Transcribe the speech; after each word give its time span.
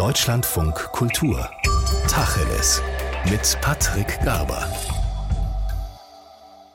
Deutschlandfunk 0.00 0.76
Kultur. 0.92 1.46
Tacheles. 2.08 2.82
Mit 3.28 3.58
Patrick 3.60 4.18
Garber. 4.24 4.66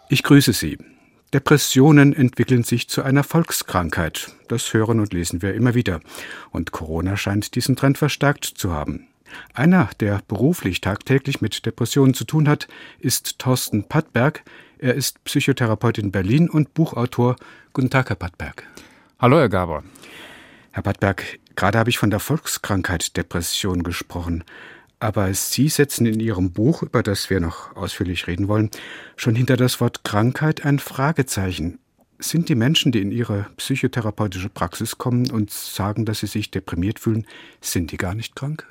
Ich 0.09 0.21
grüße 0.21 0.53
Sie. 0.53 0.77
Depressionen 1.33 2.13
entwickeln 2.13 2.63
sich 2.63 2.87
zu 2.87 3.01
einer 3.01 3.23
Volkskrankheit. 3.23 4.31
Das 4.47 4.71
hören 4.75 4.99
und 4.99 5.11
lesen 5.11 5.41
wir 5.41 5.55
immer 5.55 5.73
wieder. 5.73 6.01
Und 6.51 6.71
Corona 6.71 7.17
scheint 7.17 7.55
diesen 7.55 7.75
Trend 7.75 7.97
verstärkt 7.97 8.45
zu 8.45 8.71
haben. 8.71 9.07
Einer, 9.55 9.89
der 9.99 10.21
beruflich 10.27 10.79
tagtäglich 10.79 11.41
mit 11.41 11.65
Depressionen 11.65 12.13
zu 12.13 12.25
tun 12.25 12.47
hat, 12.47 12.67
ist 12.99 13.39
Thorsten 13.39 13.85
Pattberg. 13.85 14.43
Er 14.77 14.93
ist 14.93 15.23
Psychotherapeut 15.23 15.97
in 15.97 16.11
Berlin 16.11 16.47
und 16.47 16.75
Buchautor. 16.75 17.37
Guten 17.73 17.89
Tag, 17.89 18.09
Herr 18.09 18.17
Pattberg. 18.17 18.67
Hallo, 19.17 19.39
Herr 19.39 19.49
Gaber. 19.49 19.83
Herr 20.75 20.83
Pattberg, 20.83 21.39
gerade 21.55 21.79
habe 21.79 21.89
ich 21.89 21.97
von 21.97 22.09
der 22.09 22.19
Volkskrankheit 22.19 23.15
Depression 23.15 23.81
gesprochen. 23.83 24.43
Aber 24.99 25.33
Sie 25.33 25.69
setzen 25.69 26.05
in 26.05 26.19
Ihrem 26.19 26.51
Buch, 26.51 26.83
über 26.83 27.01
das 27.01 27.29
wir 27.29 27.39
noch 27.39 27.73
ausführlich 27.77 28.27
reden 28.27 28.49
wollen, 28.49 28.69
schon 29.15 29.35
hinter 29.35 29.55
das 29.55 29.79
Wort 29.79 30.03
Krankheit 30.03 30.65
ein 30.65 30.79
Fragezeichen. 30.79 31.79
Sind 32.19 32.49
die 32.49 32.55
Menschen, 32.55 32.91
die 32.91 32.99
in 32.99 33.13
ihre 33.13 33.47
psychotherapeutische 33.55 34.49
Praxis 34.49 34.97
kommen 34.97 35.31
und 35.31 35.49
sagen, 35.49 36.03
dass 36.03 36.19
sie 36.19 36.27
sich 36.27 36.51
deprimiert 36.51 36.99
fühlen, 36.99 37.25
sind 37.61 37.93
die 37.93 37.97
gar 37.97 38.13
nicht 38.13 38.35
krank? 38.35 38.67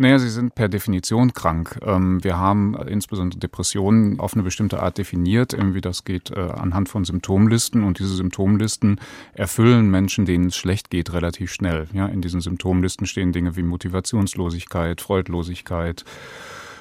Naja, 0.00 0.20
sie 0.20 0.28
sind 0.28 0.54
per 0.54 0.68
Definition 0.68 1.32
krank. 1.32 1.80
Ähm, 1.82 2.22
wir 2.22 2.38
haben 2.38 2.76
insbesondere 2.86 3.40
Depressionen 3.40 4.20
auf 4.20 4.34
eine 4.34 4.44
bestimmte 4.44 4.80
Art 4.80 4.96
definiert. 4.96 5.52
Irgendwie 5.52 5.80
das 5.80 6.04
geht 6.04 6.30
äh, 6.30 6.38
anhand 6.38 6.88
von 6.88 7.04
Symptomlisten 7.04 7.82
und 7.82 7.98
diese 7.98 8.14
Symptomlisten 8.14 9.00
erfüllen 9.32 9.90
Menschen, 9.90 10.24
denen 10.24 10.46
es 10.46 10.56
schlecht 10.56 10.90
geht, 10.90 11.12
relativ 11.12 11.52
schnell. 11.52 11.88
Ja, 11.92 12.06
in 12.06 12.22
diesen 12.22 12.40
Symptomlisten 12.40 13.08
stehen 13.08 13.32
Dinge 13.32 13.56
wie 13.56 13.64
Motivationslosigkeit, 13.64 15.00
Freudlosigkeit, 15.00 16.04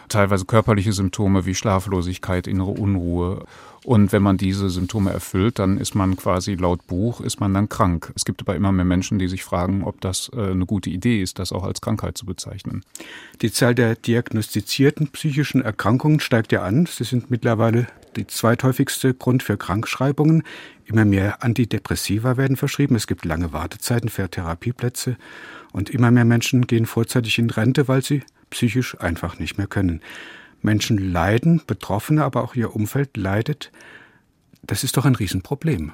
teilweise 0.09 0.45
körperliche 0.45 0.93
Symptome 0.93 1.45
wie 1.45 1.55
Schlaflosigkeit, 1.55 2.47
innere 2.47 2.71
Unruhe. 2.71 3.45
Und 3.83 4.11
wenn 4.11 4.21
man 4.21 4.37
diese 4.37 4.69
Symptome 4.69 5.11
erfüllt, 5.11 5.59
dann 5.59 5.77
ist 5.77 5.95
man 5.95 6.17
quasi 6.17 6.55
laut 6.55 6.85
Buch, 6.87 7.21
ist 7.21 7.39
man 7.39 7.53
dann 7.53 7.69
krank. 7.69 8.11
Es 8.15 8.25
gibt 8.25 8.41
aber 8.41 8.55
immer 8.55 8.73
mehr 8.73 8.83
Menschen, 8.83 9.17
die 9.17 9.29
sich 9.29 9.45
fragen, 9.45 9.83
ob 9.83 10.01
das 10.01 10.29
äh, 10.35 10.51
eine 10.51 10.65
gute 10.65 10.89
Idee 10.89 11.21
ist, 11.21 11.39
das 11.39 11.53
auch 11.53 11.63
als 11.63 11.79
Krankheit 11.79 12.17
zu 12.17 12.25
bezeichnen. 12.25 12.83
Die 13.41 13.51
Zahl 13.51 13.75
der 13.75 13.95
diagnostizierten 13.95 15.07
psychischen 15.09 15.61
Erkrankungen 15.61 16.19
steigt 16.19 16.51
ja 16.51 16.63
an. 16.63 16.85
Sie 16.85 17.05
sind 17.05 17.31
mittlerweile 17.31 17.87
die 18.17 18.27
zweithäufigste 18.27 19.13
Grund 19.13 19.43
für 19.43 19.57
Krankschreibungen. 19.57 20.43
Immer 20.85 21.05
mehr 21.05 21.43
Antidepressiva 21.43 22.35
werden 22.35 22.57
verschrieben. 22.57 22.95
Es 22.95 23.07
gibt 23.07 23.23
lange 23.23 23.53
Wartezeiten 23.53 24.09
für 24.09 24.29
Therapieplätze. 24.29 25.15
Und 25.71 25.89
immer 25.89 26.11
mehr 26.11 26.25
Menschen 26.25 26.67
gehen 26.67 26.85
vorzeitig 26.85 27.39
in 27.39 27.49
Rente, 27.49 27.87
weil 27.87 28.03
sie 28.03 28.23
psychisch 28.49 28.99
einfach 28.99 29.39
nicht 29.39 29.57
mehr 29.57 29.67
können. 29.67 30.01
Menschen 30.61 30.97
leiden, 30.97 31.61
Betroffene, 31.65 32.23
aber 32.23 32.43
auch 32.43 32.55
ihr 32.55 32.75
Umfeld 32.75 33.15
leidet. 33.17 33.71
Das 34.63 34.83
ist 34.83 34.97
doch 34.97 35.05
ein 35.05 35.15
Riesenproblem. 35.15 35.93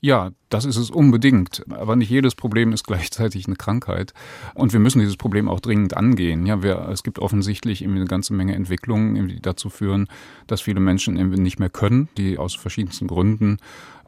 Ja, 0.00 0.30
das 0.48 0.64
ist 0.64 0.76
es 0.76 0.90
unbedingt. 0.90 1.64
Aber 1.70 1.96
nicht 1.96 2.10
jedes 2.10 2.34
Problem 2.34 2.72
ist 2.72 2.84
gleichzeitig 2.86 3.46
eine 3.46 3.56
Krankheit. 3.56 4.14
Und 4.54 4.72
wir 4.72 4.80
müssen 4.80 5.00
dieses 5.00 5.16
Problem 5.16 5.48
auch 5.48 5.60
dringend 5.60 5.96
angehen. 5.96 6.46
Ja, 6.46 6.62
wir, 6.62 6.88
es 6.88 7.02
gibt 7.02 7.18
offensichtlich 7.18 7.84
eine 7.84 8.04
ganze 8.04 8.32
Menge 8.32 8.54
Entwicklungen, 8.54 9.28
die 9.28 9.40
dazu 9.40 9.70
führen, 9.70 10.08
dass 10.46 10.60
viele 10.60 10.80
Menschen 10.80 11.14
nicht 11.30 11.58
mehr 11.58 11.70
können, 11.70 12.08
die 12.16 12.38
aus 12.38 12.54
verschiedensten 12.54 13.08
Gründen 13.08 13.58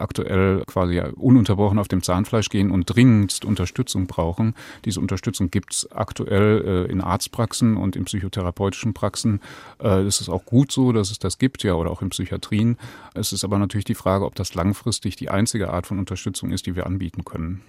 aktuell 0.01 0.63
quasi 0.65 0.99
ununterbrochen 0.99 1.79
auf 1.79 1.87
dem 1.87 2.01
Zahnfleisch 2.01 2.49
gehen 2.49 2.71
und 2.71 2.85
dringendst 2.85 3.45
Unterstützung 3.45 4.07
brauchen. 4.07 4.55
Diese 4.83 4.99
Unterstützung 4.99 5.51
gibt 5.51 5.73
es 5.73 5.91
aktuell 5.91 6.87
äh, 6.87 6.91
in 6.91 7.01
Arztpraxen 7.01 7.77
und 7.77 7.95
in 7.95 8.05
psychotherapeutischen 8.05 8.93
Praxen. 8.93 9.39
Äh, 9.79 10.01
es 10.01 10.19
ist 10.19 10.29
auch 10.29 10.45
gut 10.45 10.71
so, 10.71 10.91
dass 10.91 11.11
es 11.11 11.19
das 11.19 11.37
gibt, 11.37 11.63
ja, 11.63 11.75
oder 11.75 11.91
auch 11.91 12.01
in 12.01 12.09
Psychiatrien. 12.09 12.77
Es 13.13 13.31
ist 13.31 13.43
aber 13.43 13.59
natürlich 13.59 13.85
die 13.85 13.95
Frage, 13.95 14.25
ob 14.25 14.35
das 14.35 14.55
langfristig 14.55 15.15
die 15.15 15.29
einzige 15.29 15.71
Art 15.71 15.80
von 15.83 15.99
Unterstützung 15.99 16.51
ist, 16.51 16.65
die 16.65 16.75
wir 16.75 16.85
anbieten 16.85 17.25
können. 17.25 17.61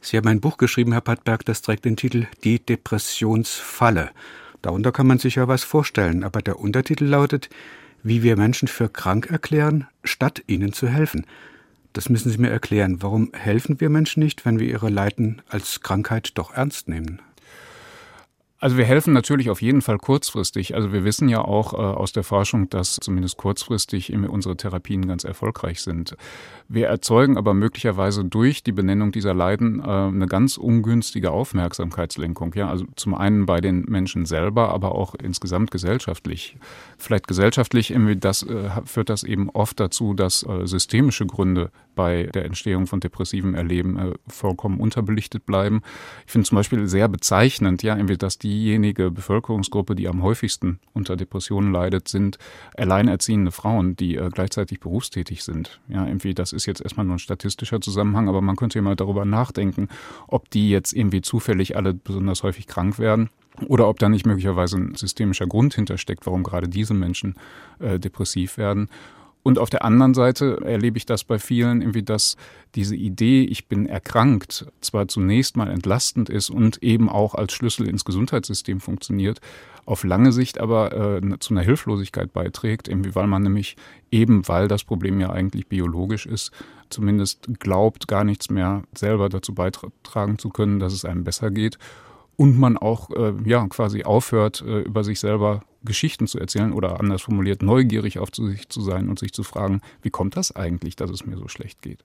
Sie 0.00 0.16
haben 0.16 0.28
ein 0.28 0.40
Buch 0.40 0.58
geschrieben, 0.58 0.92
Herr 0.92 1.00
Pattberg, 1.00 1.44
das 1.44 1.62
trägt 1.62 1.84
den 1.84 1.96
Titel 1.96 2.26
Die 2.42 2.58
Depressionsfalle. 2.58 4.10
Darunter 4.62 4.92
kann 4.92 5.06
man 5.06 5.18
sich 5.18 5.36
ja 5.36 5.48
was 5.48 5.64
vorstellen, 5.64 6.24
aber 6.24 6.42
der 6.42 6.58
Untertitel 6.58 7.04
lautet, 7.04 7.50
wie 8.02 8.22
wir 8.22 8.36
Menschen 8.36 8.68
für 8.68 8.88
krank 8.88 9.30
erklären, 9.30 9.86
statt 10.02 10.42
ihnen 10.46 10.72
zu 10.72 10.88
helfen. 10.88 11.26
Das 11.94 12.08
müssen 12.08 12.30
Sie 12.30 12.38
mir 12.38 12.50
erklären. 12.50 13.02
Warum 13.02 13.30
helfen 13.32 13.80
wir 13.80 13.88
Menschen 13.88 14.22
nicht, 14.22 14.44
wenn 14.44 14.58
wir 14.58 14.66
ihre 14.66 14.90
Leiden 14.90 15.42
als 15.48 15.80
Krankheit 15.80 16.32
doch 16.34 16.52
ernst 16.52 16.88
nehmen? 16.88 17.20
Also 18.64 18.78
wir 18.78 18.86
helfen 18.86 19.12
natürlich 19.12 19.50
auf 19.50 19.60
jeden 19.60 19.82
Fall 19.82 19.98
kurzfristig. 19.98 20.74
Also 20.74 20.90
wir 20.90 21.04
wissen 21.04 21.28
ja 21.28 21.42
auch 21.42 21.74
äh, 21.74 21.76
aus 21.76 22.12
der 22.12 22.22
Forschung, 22.22 22.70
dass 22.70 22.96
zumindest 22.96 23.36
kurzfristig 23.36 24.10
unsere 24.10 24.56
Therapien 24.56 25.06
ganz 25.06 25.24
erfolgreich 25.24 25.82
sind. 25.82 26.16
Wir 26.66 26.86
erzeugen 26.86 27.36
aber 27.36 27.52
möglicherweise 27.52 28.24
durch 28.24 28.62
die 28.62 28.72
Benennung 28.72 29.12
dieser 29.12 29.34
Leiden 29.34 29.80
äh, 29.80 29.82
eine 29.82 30.24
ganz 30.24 30.56
ungünstige 30.56 31.30
Aufmerksamkeitslenkung. 31.30 32.54
Ja, 32.54 32.70
also 32.70 32.86
zum 32.96 33.14
einen 33.14 33.44
bei 33.44 33.60
den 33.60 33.82
Menschen 33.82 34.24
selber, 34.24 34.70
aber 34.70 34.94
auch 34.94 35.14
insgesamt 35.14 35.70
gesellschaftlich. 35.70 36.56
Vielleicht 36.96 37.28
gesellschaftlich 37.28 37.92
das 38.16 38.44
äh, 38.44 38.70
führt 38.86 39.10
das 39.10 39.24
eben 39.24 39.50
oft 39.50 39.78
dazu, 39.78 40.14
dass 40.14 40.42
äh, 40.42 40.66
systemische 40.66 41.26
Gründe 41.26 41.70
bei 41.94 42.24
der 42.34 42.44
Entstehung 42.44 42.86
von 42.86 43.00
depressiven 43.00 43.54
Erleben 43.54 43.98
äh, 43.98 44.12
vollkommen 44.26 44.80
unterbelichtet 44.80 45.46
bleiben. 45.46 45.82
Ich 46.26 46.32
finde 46.32 46.48
zum 46.48 46.56
Beispiel 46.56 46.86
sehr 46.86 47.08
bezeichnend, 47.08 47.82
ja, 47.82 47.96
irgendwie, 47.96 48.16
dass 48.16 48.38
diejenige 48.54 49.10
Bevölkerungsgruppe, 49.10 49.94
die 49.94 50.08
am 50.08 50.22
häufigsten 50.22 50.78
unter 50.92 51.16
Depressionen 51.16 51.72
leidet, 51.72 52.08
sind 52.08 52.38
alleinerziehende 52.76 53.50
Frauen, 53.50 53.96
die 53.96 54.16
äh, 54.16 54.30
gleichzeitig 54.32 54.80
berufstätig 54.80 55.42
sind. 55.42 55.80
Ja, 55.88 56.06
irgendwie, 56.06 56.34
das 56.34 56.52
ist 56.52 56.66
jetzt 56.66 56.80
erstmal 56.80 57.04
nur 57.04 57.16
ein 57.16 57.20
statistischer 57.20 57.80
Zusammenhang, 57.80 58.28
aber 58.28 58.40
man 58.40 58.56
könnte 58.56 58.78
ja 58.78 58.82
mal 58.82 58.96
darüber 58.96 59.24
nachdenken, 59.24 59.88
ob 60.28 60.50
die 60.50 60.70
jetzt 60.70 60.92
irgendwie 60.92 61.20
zufällig 61.20 61.76
alle 61.76 61.94
besonders 61.94 62.42
häufig 62.42 62.66
krank 62.66 62.98
werden. 62.98 63.30
Oder 63.66 63.88
ob 63.88 64.00
da 64.00 64.08
nicht 64.08 64.26
möglicherweise 64.26 64.78
ein 64.78 64.94
systemischer 64.96 65.46
Grund 65.46 65.74
hintersteckt, 65.74 66.26
warum 66.26 66.42
gerade 66.42 66.68
diese 66.68 66.94
Menschen 66.94 67.36
äh, 67.78 68.00
depressiv 68.00 68.56
werden. 68.58 68.88
Und 69.44 69.58
auf 69.58 69.68
der 69.68 69.84
anderen 69.84 70.14
Seite 70.14 70.62
erlebe 70.64 70.96
ich 70.96 71.04
das 71.04 71.22
bei 71.22 71.38
vielen 71.38 71.82
irgendwie, 71.82 72.02
dass 72.02 72.36
diese 72.74 72.96
Idee, 72.96 73.44
ich 73.44 73.68
bin 73.68 73.84
erkrankt, 73.84 74.66
zwar 74.80 75.06
zunächst 75.06 75.58
mal 75.58 75.68
entlastend 75.68 76.30
ist 76.30 76.48
und 76.48 76.82
eben 76.82 77.10
auch 77.10 77.34
als 77.34 77.52
Schlüssel 77.52 77.86
ins 77.86 78.06
Gesundheitssystem 78.06 78.80
funktioniert, 78.80 79.42
auf 79.84 80.02
lange 80.02 80.32
Sicht 80.32 80.58
aber 80.58 81.20
äh, 81.20 81.38
zu 81.40 81.52
einer 81.52 81.60
Hilflosigkeit 81.60 82.32
beiträgt, 82.32 82.88
irgendwie 82.88 83.14
weil 83.14 83.26
man 83.26 83.42
nämlich 83.42 83.76
eben, 84.10 84.48
weil 84.48 84.66
das 84.66 84.82
Problem 84.82 85.20
ja 85.20 85.28
eigentlich 85.28 85.66
biologisch 85.66 86.24
ist, 86.24 86.50
zumindest 86.88 87.46
glaubt, 87.60 88.08
gar 88.08 88.24
nichts 88.24 88.48
mehr 88.48 88.84
selber 88.96 89.28
dazu 89.28 89.54
beitragen 89.54 90.38
zu 90.38 90.48
können, 90.48 90.78
dass 90.78 90.94
es 90.94 91.04
einem 91.04 91.22
besser 91.22 91.50
geht 91.50 91.78
und 92.36 92.58
man 92.58 92.76
auch 92.76 93.10
äh, 93.10 93.32
ja 93.44 93.66
quasi 93.68 94.04
aufhört, 94.04 94.62
äh, 94.66 94.80
über 94.80 95.04
sich 95.04 95.20
selber 95.20 95.62
Geschichten 95.84 96.26
zu 96.26 96.38
erzählen 96.38 96.72
oder 96.72 96.98
anders 96.98 97.22
formuliert, 97.22 97.62
neugierig 97.62 98.18
auf 98.18 98.30
sich 98.32 98.68
zu 98.68 98.80
sein 98.80 99.08
und 99.08 99.18
sich 99.18 99.32
zu 99.32 99.42
fragen, 99.42 99.82
wie 100.02 100.10
kommt 100.10 100.36
das 100.36 100.54
eigentlich, 100.54 100.96
dass 100.96 101.10
es 101.10 101.26
mir 101.26 101.36
so 101.36 101.48
schlecht 101.48 101.82
geht? 101.82 102.02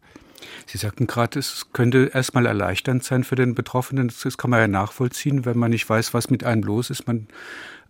Sie 0.66 0.78
sagten 0.78 1.07
gerade, 1.07 1.40
es 1.40 1.67
könnte 1.73 2.12
erstmal 2.13 2.45
erleichternd 2.45 3.03
sein 3.03 3.23
für 3.23 3.35
den 3.35 3.56
Betroffenen. 3.56 4.12
Das 4.23 4.38
kann 4.38 4.51
man 4.51 4.59
ja 4.59 4.67
nachvollziehen, 4.67 5.45
wenn 5.45 5.57
man 5.57 5.72
nicht 5.72 5.90
weiß, 5.90 6.13
was 6.13 6.29
mit 6.29 6.44
einem 6.44 6.63
los 6.63 6.90
ist. 6.90 7.07
Man 7.07 7.28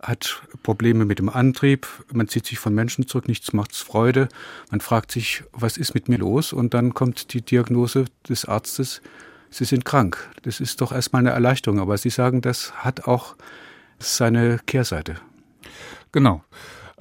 hat 0.02 0.42
Probleme 0.62 1.04
mit 1.04 1.18
dem 1.18 1.28
Antrieb, 1.28 1.86
man 2.12 2.26
zieht 2.26 2.46
sich 2.46 2.58
von 2.58 2.74
Menschen 2.74 3.06
zurück, 3.06 3.28
nichts 3.28 3.52
macht 3.52 3.76
Freude. 3.76 4.28
Man 4.70 4.80
fragt 4.80 5.12
sich, 5.12 5.44
was 5.52 5.76
ist 5.76 5.94
mit 5.94 6.08
mir 6.08 6.18
los? 6.18 6.52
Und 6.52 6.74
dann 6.74 6.94
kommt 6.94 7.34
die 7.34 7.42
Diagnose 7.42 8.06
des 8.28 8.46
Arztes, 8.46 9.02
Sie 9.50 9.64
sind 9.64 9.84
krank. 9.84 10.30
Das 10.42 10.60
ist 10.60 10.80
doch 10.80 10.92
erstmal 10.92 11.20
eine 11.20 11.30
Erleichterung. 11.30 11.80
Aber 11.80 11.98
Sie 11.98 12.10
sagen, 12.10 12.40
das 12.40 12.72
hat 12.84 13.06
auch 13.06 13.36
seine 13.98 14.58
Kehrseite. 14.66 15.16
Genau. 16.12 16.42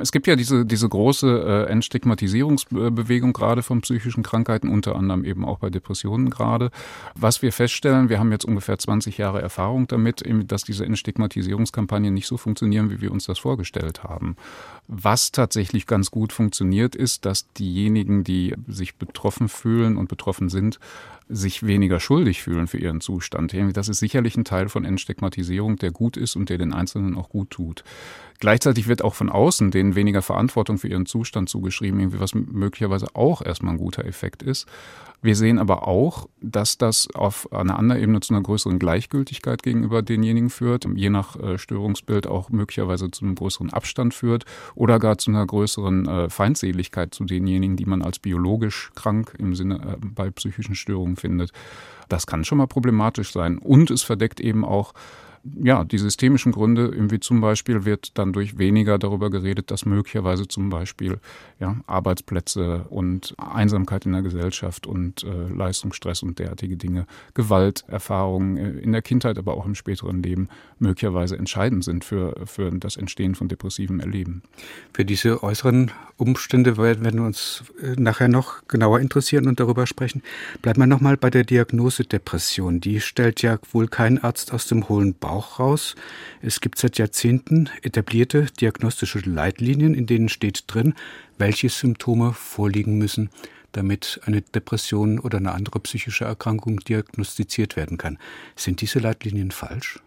Es 0.01 0.11
gibt 0.11 0.27
ja 0.27 0.35
diese, 0.35 0.65
diese 0.65 0.87
große 0.87 1.65
äh, 1.67 1.71
Entstigmatisierungsbewegung 1.71 3.33
gerade 3.33 3.63
von 3.63 3.81
psychischen 3.81 4.23
Krankheiten, 4.23 4.69
unter 4.69 4.95
anderem 4.95 5.25
eben 5.25 5.45
auch 5.45 5.59
bei 5.59 5.69
Depressionen 5.69 6.29
gerade. 6.29 6.71
Was 7.15 7.41
wir 7.41 7.51
feststellen, 7.51 8.09
wir 8.09 8.19
haben 8.19 8.31
jetzt 8.31 8.45
ungefähr 8.45 8.77
20 8.77 9.17
Jahre 9.17 9.41
Erfahrung 9.41 9.87
damit, 9.87 10.23
dass 10.47 10.63
diese 10.63 10.85
Entstigmatisierungskampagnen 10.85 12.13
nicht 12.13 12.27
so 12.27 12.37
funktionieren, 12.37 12.89
wie 12.89 13.01
wir 13.01 13.11
uns 13.11 13.25
das 13.25 13.39
vorgestellt 13.39 14.03
haben. 14.03 14.35
Was 14.87 15.31
tatsächlich 15.31 15.85
ganz 15.85 16.11
gut 16.11 16.33
funktioniert, 16.33 16.95
ist, 16.95 17.25
dass 17.25 17.51
diejenigen, 17.53 18.23
die 18.23 18.55
sich 18.67 18.95
betroffen 18.95 19.49
fühlen 19.49 19.97
und 19.97 20.07
betroffen 20.07 20.49
sind, 20.49 20.79
sich 21.29 21.65
weniger 21.65 21.99
schuldig 21.99 22.41
fühlen 22.41 22.67
für 22.67 22.79
ihren 22.79 23.01
Zustand. 23.01 23.55
Das 23.73 23.87
ist 23.87 23.99
sicherlich 23.99 24.35
ein 24.35 24.45
Teil 24.45 24.67
von 24.67 24.83
Entstigmatisierung, 24.83 25.75
der 25.75 25.91
gut 25.91 26.17
ist 26.17 26.35
und 26.35 26.49
der 26.49 26.57
den 26.57 26.73
Einzelnen 26.73 27.15
auch 27.15 27.29
gut 27.29 27.51
tut. 27.51 27.83
Gleichzeitig 28.39 28.87
wird 28.87 29.03
auch 29.03 29.15
von 29.15 29.29
außen 29.29 29.69
den 29.69 29.88
denen 29.89 29.95
weniger 29.95 30.21
Verantwortung 30.21 30.77
für 30.77 30.87
ihren 30.87 31.05
Zustand 31.05 31.49
zugeschrieben, 31.49 31.99
irgendwie 31.99 32.19
was 32.19 32.33
möglicherweise 32.33 33.07
auch 33.13 33.41
erstmal 33.41 33.73
ein 33.73 33.79
guter 33.79 34.05
Effekt 34.05 34.43
ist. 34.43 34.67
Wir 35.21 35.35
sehen 35.35 35.59
aber 35.59 35.85
auch, 35.85 36.29
dass 36.39 36.77
das 36.77 37.09
auf 37.13 37.51
einer 37.51 37.77
anderen 37.77 38.01
Ebene 38.01 38.21
zu 38.21 38.33
einer 38.33 38.41
größeren 38.41 38.79
Gleichgültigkeit 38.79 39.63
gegenüber 39.63 40.01
denjenigen 40.01 40.49
führt, 40.49 40.87
je 40.95 41.09
nach 41.09 41.35
äh, 41.35 41.57
Störungsbild 41.57 42.25
auch 42.25 42.49
möglicherweise 42.49 43.11
zu 43.11 43.25
einem 43.25 43.35
größeren 43.35 43.73
Abstand 43.73 44.13
führt 44.13 44.45
oder 44.75 44.97
gar 44.97 45.17
zu 45.17 45.31
einer 45.31 45.45
größeren 45.45 46.07
äh, 46.07 46.29
Feindseligkeit 46.29 47.13
zu 47.13 47.25
denjenigen, 47.25 47.75
die 47.75 47.85
man 47.85 48.01
als 48.01 48.19
biologisch 48.19 48.91
krank 48.95 49.35
im 49.37 49.55
Sinne 49.55 49.75
äh, 49.75 49.97
bei 50.01 50.31
psychischen 50.31 50.75
Störungen 50.75 51.17
findet. 51.17 51.51
Das 52.07 52.25
kann 52.25 52.45
schon 52.45 52.57
mal 52.57 52.67
problematisch 52.67 53.33
sein. 53.33 53.57
Und 53.57 53.91
es 53.91 54.03
verdeckt 54.03 54.39
eben 54.39 54.63
auch 54.63 54.93
ja, 55.43 55.83
die 55.83 55.97
systemischen 55.97 56.51
Gründe, 56.51 56.87
irgendwie 56.87 57.19
zum 57.19 57.41
Beispiel 57.41 57.85
wird 57.85 58.17
dann 58.17 58.33
durch 58.33 58.57
weniger 58.57 58.97
darüber 58.97 59.29
geredet, 59.29 59.71
dass 59.71 59.85
möglicherweise 59.85 60.47
zum 60.47 60.69
Beispiel 60.69 61.19
ja, 61.59 61.77
Arbeitsplätze 61.87 62.85
und 62.89 63.35
Einsamkeit 63.37 64.05
in 64.05 64.13
der 64.13 64.21
Gesellschaft 64.21 64.87
und 64.87 65.23
äh, 65.23 65.47
Leistungsstress 65.53 66.23
und 66.23 66.39
derartige 66.39 66.77
Dinge, 66.77 67.05
Gewalterfahrungen 67.33 68.57
äh, 68.57 68.69
in 68.79 68.91
der 68.91 69.01
Kindheit, 69.01 69.37
aber 69.37 69.55
auch 69.55 69.65
im 69.65 69.75
späteren 69.75 70.21
Leben 70.23 70.49
möglicherweise 70.79 71.37
entscheidend 71.37 71.83
sind 71.83 72.03
für, 72.03 72.35
für 72.45 72.71
das 72.71 72.97
Entstehen 72.97 73.35
von 73.35 73.47
depressivem 73.47 73.99
Erleben. 73.99 74.43
Für 74.93 75.05
diese 75.05 75.43
äußeren 75.43 75.91
Umstände 76.19 76.75
werden 76.77 77.03
wir 77.03 77.23
uns 77.23 77.63
äh, 77.81 77.99
nachher 77.99 78.27
noch 78.27 78.67
genauer 78.67 78.99
interessieren 78.99 79.47
und 79.47 79.59
darüber 79.59 79.87
sprechen. 79.87 80.21
Bleiben 80.61 80.81
wir 80.81 80.87
nochmal 80.87 81.15
bei 81.15 81.29
der 81.29 81.45
Diagnose 81.45 82.03
Depression. 82.03 82.81
Die 82.81 82.99
stellt 82.99 83.41
ja 83.41 83.57
wohl 83.71 83.87
kein 83.87 84.21
Arzt 84.21 84.51
aus 84.51 84.67
dem 84.67 84.89
hohlen 84.89 85.13
Bauch 85.13 85.59
raus. 85.59 85.95
Es 86.41 86.59
gibt 86.59 86.77
seit 86.77 86.97
Jahrzehnten 86.97 87.69
etablierte 87.83 88.47
diagnostische 88.59 89.19
Leitlinien, 89.19 89.93
in 89.93 90.07
denen 90.07 90.27
steht 90.27 90.65
drin, 90.67 90.93
welche 91.37 91.69
Symptome 91.69 92.33
vorliegen 92.33 92.97
müssen, 92.97 93.29
damit 93.71 94.19
eine 94.25 94.41
Depression 94.41 95.19
oder 95.19 95.37
eine 95.37 95.53
andere 95.53 95.79
psychische 95.79 96.25
Erkrankung 96.25 96.81
diagnostiziert 96.81 97.77
werden 97.77 97.97
kann. 97.97 98.17
Sind 98.57 98.81
diese 98.81 98.99
Leitlinien 98.99 99.51
falsch? 99.51 99.99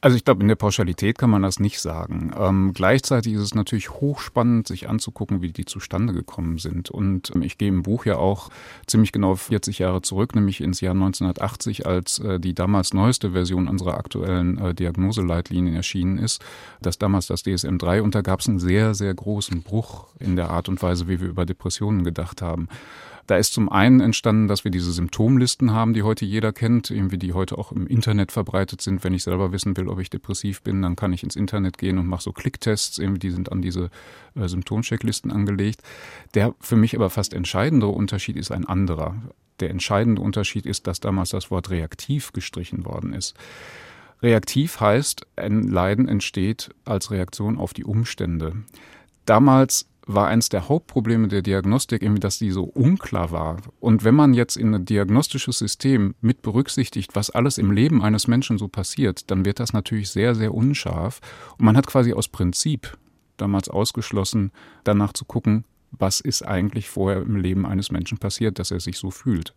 Also 0.00 0.16
ich 0.16 0.24
glaube, 0.24 0.42
in 0.42 0.48
der 0.48 0.56
Pauschalität 0.56 1.16
kann 1.16 1.30
man 1.30 1.42
das 1.42 1.58
nicht 1.58 1.80
sagen. 1.80 2.32
Ähm, 2.38 2.72
gleichzeitig 2.74 3.32
ist 3.32 3.40
es 3.40 3.54
natürlich 3.54 3.90
hochspannend, 3.90 4.68
sich 4.68 4.88
anzugucken, 4.88 5.40
wie 5.40 5.52
die 5.52 5.64
zustande 5.64 6.12
gekommen 6.12 6.58
sind. 6.58 6.90
Und 6.90 7.32
ähm, 7.34 7.42
ich 7.42 7.56
gehe 7.56 7.68
im 7.68 7.82
Buch 7.82 8.04
ja 8.04 8.16
auch 8.16 8.50
ziemlich 8.86 9.12
genau 9.12 9.34
40 9.34 9.78
Jahre 9.78 10.02
zurück, 10.02 10.34
nämlich 10.34 10.60
ins 10.60 10.80
Jahr 10.80 10.94
1980, 10.94 11.86
als 11.86 12.18
äh, 12.18 12.38
die 12.38 12.54
damals 12.54 12.92
neueste 12.92 13.32
Version 13.32 13.68
unserer 13.68 13.96
aktuellen 13.96 14.58
äh, 14.58 14.74
Diagnoseleitlinien 14.74 15.74
erschienen 15.74 16.18
ist. 16.18 16.44
Das 16.82 16.98
damals 16.98 17.26
das 17.26 17.44
DSM-3 17.44 18.02
und 18.02 18.14
da 18.14 18.20
gab 18.20 18.40
es 18.40 18.48
einen 18.48 18.58
sehr, 18.58 18.94
sehr 18.94 19.14
großen 19.14 19.62
Bruch 19.62 20.08
in 20.20 20.36
der 20.36 20.50
Art 20.50 20.68
und 20.68 20.82
Weise, 20.82 21.08
wie 21.08 21.20
wir 21.20 21.28
über 21.28 21.46
Depressionen 21.46 22.04
gedacht 22.04 22.42
haben. 22.42 22.68
Da 23.26 23.36
ist 23.36 23.52
zum 23.52 23.68
einen 23.68 24.00
entstanden, 24.00 24.46
dass 24.46 24.64
wir 24.64 24.70
diese 24.70 24.92
Symptomlisten 24.92 25.72
haben, 25.72 25.94
die 25.94 26.04
heute 26.04 26.24
jeder 26.24 26.52
kennt, 26.52 26.90
irgendwie 26.90 27.18
die 27.18 27.32
heute 27.32 27.58
auch 27.58 27.72
im 27.72 27.86
Internet 27.86 28.30
verbreitet 28.30 28.80
sind. 28.80 29.02
Wenn 29.02 29.14
ich 29.14 29.24
selber 29.24 29.50
wissen 29.50 29.76
will, 29.76 29.88
ob 29.88 29.98
ich 29.98 30.10
depressiv 30.10 30.62
bin, 30.62 30.80
dann 30.82 30.94
kann 30.94 31.12
ich 31.12 31.24
ins 31.24 31.34
Internet 31.34 31.76
gehen 31.78 31.98
und 31.98 32.06
mache 32.06 32.22
so 32.22 32.32
Klicktests, 32.32 32.98
irgendwie 32.98 33.18
die 33.18 33.30
sind 33.30 33.50
an 33.50 33.62
diese 33.62 33.90
äh, 34.36 34.46
Symptomchecklisten 34.46 35.32
angelegt. 35.32 35.82
Der 36.34 36.54
für 36.60 36.76
mich 36.76 36.94
aber 36.94 37.10
fast 37.10 37.34
entscheidendere 37.34 37.90
Unterschied 37.90 38.36
ist 38.36 38.52
ein 38.52 38.64
anderer. 38.64 39.16
Der 39.58 39.70
entscheidende 39.70 40.22
Unterschied 40.22 40.64
ist, 40.64 40.86
dass 40.86 41.00
damals 41.00 41.30
das 41.30 41.50
Wort 41.50 41.70
reaktiv 41.70 42.32
gestrichen 42.32 42.84
worden 42.84 43.12
ist. 43.12 43.34
Reaktiv 44.22 44.80
heißt, 44.80 45.26
ein 45.36 45.64
Leiden 45.64 46.08
entsteht 46.08 46.70
als 46.84 47.10
Reaktion 47.10 47.58
auf 47.58 47.74
die 47.74 47.84
Umstände. 47.84 48.54
Damals 49.24 49.88
war 50.06 50.28
eines 50.28 50.48
der 50.48 50.68
Hauptprobleme 50.68 51.26
der 51.26 51.42
Diagnostik 51.42 52.02
irgendwie, 52.02 52.20
dass 52.20 52.38
die 52.38 52.52
so 52.52 52.62
unklar 52.62 53.32
war. 53.32 53.56
Und 53.80 54.04
wenn 54.04 54.14
man 54.14 54.34
jetzt 54.34 54.56
in 54.56 54.72
ein 54.72 54.84
diagnostisches 54.84 55.58
System 55.58 56.14
mit 56.20 56.42
berücksichtigt, 56.42 57.16
was 57.16 57.30
alles 57.30 57.58
im 57.58 57.72
Leben 57.72 58.02
eines 58.02 58.28
Menschen 58.28 58.56
so 58.56 58.68
passiert, 58.68 59.30
dann 59.30 59.44
wird 59.44 59.58
das 59.58 59.72
natürlich 59.72 60.10
sehr, 60.10 60.36
sehr 60.36 60.54
unscharf. 60.54 61.20
Und 61.58 61.64
man 61.64 61.76
hat 61.76 61.88
quasi 61.88 62.12
aus 62.12 62.28
Prinzip 62.28 62.96
damals 63.36 63.68
ausgeschlossen, 63.68 64.52
danach 64.84 65.12
zu 65.12 65.24
gucken, 65.24 65.64
was 65.90 66.20
ist 66.20 66.42
eigentlich 66.42 66.88
vorher 66.88 67.22
im 67.22 67.36
Leben 67.36 67.66
eines 67.66 67.90
Menschen 67.90 68.18
passiert, 68.18 68.58
dass 68.58 68.70
er 68.70 68.80
sich 68.80 68.98
so 68.98 69.10
fühlt. 69.10 69.54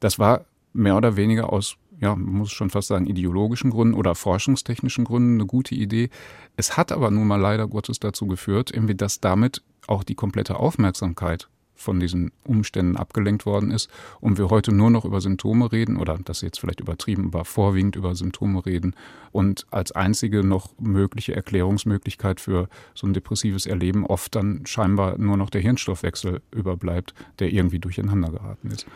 Das 0.00 0.18
war 0.18 0.46
mehr 0.72 0.96
oder 0.96 1.16
weniger 1.16 1.52
aus 1.52 1.76
ja, 2.00 2.14
man 2.14 2.34
muss 2.34 2.52
schon 2.52 2.70
fast 2.70 2.88
sagen, 2.88 3.06
ideologischen 3.06 3.70
Gründen 3.70 3.94
oder 3.94 4.14
forschungstechnischen 4.14 5.04
Gründen 5.04 5.34
eine 5.34 5.46
gute 5.46 5.74
Idee. 5.74 6.10
Es 6.56 6.76
hat 6.76 6.92
aber 6.92 7.10
nun 7.10 7.26
mal 7.26 7.40
leider 7.40 7.66
Gottes 7.66 8.00
dazu 8.00 8.26
geführt, 8.26 8.70
irgendwie, 8.70 8.94
dass 8.94 9.20
damit 9.20 9.62
auch 9.86 10.04
die 10.04 10.14
komplette 10.14 10.56
Aufmerksamkeit 10.56 11.48
von 11.76 12.00
diesen 12.00 12.32
Umständen 12.44 12.96
abgelenkt 12.96 13.46
worden 13.46 13.70
ist 13.70 13.90
und 14.20 14.38
wir 14.38 14.48
heute 14.48 14.72
nur 14.72 14.90
noch 14.90 15.04
über 15.04 15.20
Symptome 15.20 15.70
reden 15.70 15.98
oder 15.98 16.18
das 16.24 16.40
jetzt 16.40 16.58
vielleicht 16.58 16.80
übertrieben, 16.80 17.26
aber 17.26 17.44
vorwiegend 17.44 17.96
über 17.96 18.14
Symptome 18.14 18.64
reden 18.64 18.94
und 19.30 19.66
als 19.70 19.92
einzige 19.92 20.42
noch 20.42 20.70
mögliche 20.78 21.36
Erklärungsmöglichkeit 21.36 22.40
für 22.40 22.68
so 22.94 23.06
ein 23.06 23.12
depressives 23.12 23.66
Erleben 23.66 24.06
oft 24.06 24.34
dann 24.34 24.64
scheinbar 24.64 25.18
nur 25.18 25.36
noch 25.36 25.50
der 25.50 25.60
Hirnstoffwechsel 25.60 26.40
überbleibt, 26.50 27.14
der 27.38 27.52
irgendwie 27.52 27.78
durcheinander 27.78 28.30
geraten 28.30 28.70
ist. 28.70 28.86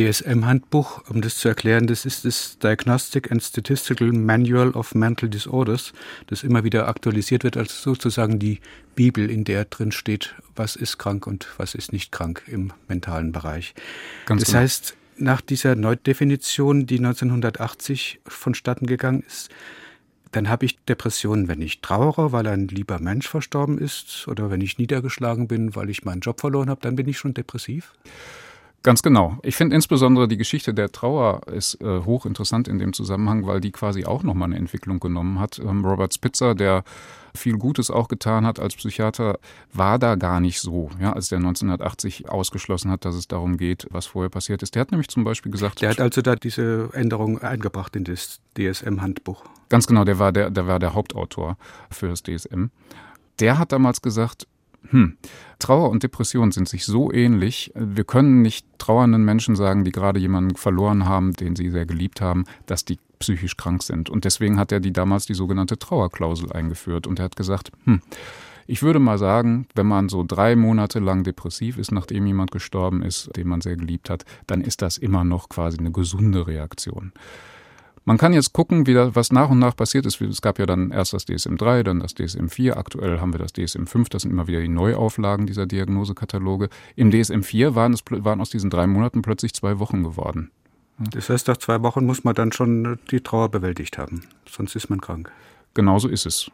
DSM-Handbuch, 0.00 1.08
um 1.10 1.20
das 1.20 1.36
zu 1.36 1.48
erklären, 1.48 1.86
das 1.86 2.04
ist 2.06 2.24
das 2.24 2.58
Diagnostic 2.58 3.30
and 3.30 3.42
Statistical 3.42 4.12
Manual 4.12 4.70
of 4.70 4.94
Mental 4.94 5.28
Disorders, 5.28 5.92
das 6.28 6.42
immer 6.42 6.64
wieder 6.64 6.88
aktualisiert 6.88 7.44
wird, 7.44 7.56
als 7.56 7.82
sozusagen 7.82 8.38
die 8.38 8.60
Bibel, 8.94 9.30
in 9.30 9.44
der 9.44 9.66
drin 9.66 9.92
steht, 9.92 10.34
was 10.56 10.76
ist 10.76 10.98
krank 10.98 11.26
und 11.26 11.48
was 11.58 11.74
ist 11.74 11.92
nicht 11.92 12.12
krank 12.12 12.42
im 12.46 12.72
mentalen 12.88 13.32
Bereich. 13.32 13.74
Ganz 14.26 14.40
das 14.40 14.48
genau. 14.48 14.60
heißt, 14.60 14.96
nach 15.16 15.40
dieser 15.40 15.74
Neudefinition, 15.74 16.86
die 16.86 16.98
1980 16.98 18.20
vonstatten 18.26 18.86
gegangen 18.86 19.22
ist, 19.26 19.50
dann 20.32 20.48
habe 20.48 20.64
ich 20.64 20.78
Depressionen, 20.84 21.48
wenn 21.48 21.60
ich 21.60 21.80
trauere, 21.80 22.32
weil 22.32 22.46
ein 22.46 22.68
lieber 22.68 23.00
Mensch 23.00 23.28
verstorben 23.28 23.78
ist, 23.78 24.28
oder 24.28 24.50
wenn 24.50 24.60
ich 24.60 24.78
niedergeschlagen 24.78 25.48
bin, 25.48 25.74
weil 25.74 25.90
ich 25.90 26.04
meinen 26.04 26.20
Job 26.20 26.40
verloren 26.40 26.70
habe, 26.70 26.80
dann 26.80 26.96
bin 26.96 27.08
ich 27.08 27.18
schon 27.18 27.34
depressiv. 27.34 27.92
Ganz 28.82 29.02
genau. 29.02 29.38
Ich 29.42 29.56
finde 29.56 29.76
insbesondere 29.76 30.26
die 30.26 30.38
Geschichte 30.38 30.72
der 30.72 30.90
Trauer 30.90 31.42
ist 31.48 31.80
äh, 31.82 32.00
hochinteressant 32.00 32.66
in 32.66 32.78
dem 32.78 32.94
Zusammenhang, 32.94 33.46
weil 33.46 33.60
die 33.60 33.72
quasi 33.72 34.06
auch 34.06 34.22
nochmal 34.22 34.46
eine 34.46 34.56
Entwicklung 34.56 35.00
genommen 35.00 35.38
hat. 35.38 35.58
Ähm, 35.58 35.84
Robert 35.84 36.14
Spitzer, 36.14 36.54
der 36.54 36.82
viel 37.34 37.58
Gutes 37.58 37.90
auch 37.90 38.08
getan 38.08 38.46
hat 38.46 38.58
als 38.58 38.74
Psychiater, 38.74 39.38
war 39.72 39.98
da 39.98 40.14
gar 40.14 40.40
nicht 40.40 40.60
so, 40.60 40.88
ja, 40.98 41.12
als 41.12 41.28
der 41.28 41.38
1980 41.38 42.30
ausgeschlossen 42.30 42.90
hat, 42.90 43.04
dass 43.04 43.14
es 43.14 43.28
darum 43.28 43.58
geht, 43.58 43.86
was 43.90 44.06
vorher 44.06 44.30
passiert 44.30 44.62
ist. 44.62 44.74
Der 44.74 44.80
hat 44.80 44.92
nämlich 44.92 45.08
zum 45.08 45.24
Beispiel 45.24 45.52
gesagt. 45.52 45.82
Der 45.82 45.90
hat 45.90 46.00
also 46.00 46.22
da 46.22 46.34
diese 46.34 46.88
Änderung 46.94 47.38
eingebracht 47.38 47.94
in 47.96 48.04
das 48.04 48.40
DSM-Handbuch. 48.56 49.44
Ganz 49.68 49.86
genau, 49.86 50.04
der 50.04 50.18
war 50.18 50.32
der, 50.32 50.50
der 50.50 50.66
war 50.66 50.78
der 50.78 50.94
Hauptautor 50.94 51.58
für 51.90 52.08
das 52.08 52.22
DSM. 52.22 52.66
Der 53.40 53.58
hat 53.58 53.72
damals 53.72 54.00
gesagt, 54.00 54.46
hm. 54.88 55.16
Trauer 55.58 55.90
und 55.90 56.02
Depression 56.02 56.52
sind 56.52 56.68
sich 56.68 56.84
so 56.84 57.12
ähnlich. 57.12 57.70
Wir 57.74 58.04
können 58.04 58.42
nicht 58.42 58.66
trauernden 58.78 59.24
Menschen 59.24 59.56
sagen, 59.56 59.84
die 59.84 59.92
gerade 59.92 60.18
jemanden 60.18 60.56
verloren 60.56 61.06
haben, 61.06 61.32
den 61.34 61.54
sie 61.54 61.70
sehr 61.70 61.86
geliebt 61.86 62.20
haben, 62.20 62.44
dass 62.66 62.84
die 62.84 62.98
psychisch 63.18 63.56
krank 63.56 63.82
sind. 63.82 64.08
Und 64.08 64.24
deswegen 64.24 64.58
hat 64.58 64.72
er 64.72 64.80
die 64.80 64.92
damals 64.92 65.26
die 65.26 65.34
sogenannte 65.34 65.78
Trauerklausel 65.78 66.52
eingeführt. 66.52 67.06
Und 67.06 67.18
er 67.18 67.26
hat 67.26 67.36
gesagt, 67.36 67.70
hm, 67.84 68.00
ich 68.66 68.82
würde 68.82 68.98
mal 68.98 69.18
sagen, 69.18 69.66
wenn 69.74 69.86
man 69.86 70.08
so 70.08 70.24
drei 70.26 70.56
Monate 70.56 71.00
lang 71.00 71.24
depressiv 71.24 71.76
ist, 71.76 71.92
nachdem 71.92 72.26
jemand 72.26 72.50
gestorben 72.50 73.02
ist, 73.02 73.30
den 73.36 73.48
man 73.48 73.60
sehr 73.60 73.76
geliebt 73.76 74.08
hat, 74.08 74.24
dann 74.46 74.60
ist 74.60 74.80
das 74.80 74.96
immer 74.96 75.24
noch 75.24 75.48
quasi 75.48 75.78
eine 75.78 75.92
gesunde 75.92 76.46
Reaktion. 76.46 77.12
Man 78.04 78.16
kann 78.16 78.32
jetzt 78.32 78.52
gucken, 78.52 78.86
wie 78.86 78.94
das, 78.94 79.14
was 79.14 79.30
nach 79.30 79.50
und 79.50 79.58
nach 79.58 79.76
passiert 79.76 80.06
ist. 80.06 80.20
Es 80.20 80.40
gab 80.40 80.58
ja 80.58 80.66
dann 80.66 80.90
erst 80.90 81.12
das 81.12 81.26
DSM 81.26 81.56
3, 81.56 81.82
dann 81.82 82.00
das 82.00 82.14
DSM 82.14 82.48
4. 82.48 82.76
Aktuell 82.76 83.20
haben 83.20 83.32
wir 83.32 83.38
das 83.38 83.52
DSM 83.52 83.84
5. 83.84 84.08
Das 84.08 84.22
sind 84.22 84.30
immer 84.30 84.46
wieder 84.46 84.60
die 84.60 84.68
Neuauflagen 84.68 85.46
dieser 85.46 85.66
Diagnosekataloge. 85.66 86.70
Im 86.96 87.10
DSM 87.10 87.42
4 87.42 87.74
waren, 87.74 87.92
es, 87.92 88.02
waren 88.08 88.40
aus 88.40 88.50
diesen 88.50 88.70
drei 88.70 88.86
Monaten 88.86 89.22
plötzlich 89.22 89.52
zwei 89.52 89.78
Wochen 89.78 90.02
geworden. 90.02 90.50
Das 90.98 91.30
heißt, 91.30 91.48
nach 91.48 91.56
zwei 91.58 91.82
Wochen 91.82 92.04
muss 92.04 92.24
man 92.24 92.34
dann 92.34 92.52
schon 92.52 92.98
die 93.10 93.20
Trauer 93.20 93.50
bewältigt 93.50 93.98
haben. 93.98 94.22
Sonst 94.48 94.76
ist 94.76 94.90
man 94.90 95.00
krank. 95.00 95.30
Genauso 95.74 96.08
ist 96.08 96.26
es. 96.26 96.50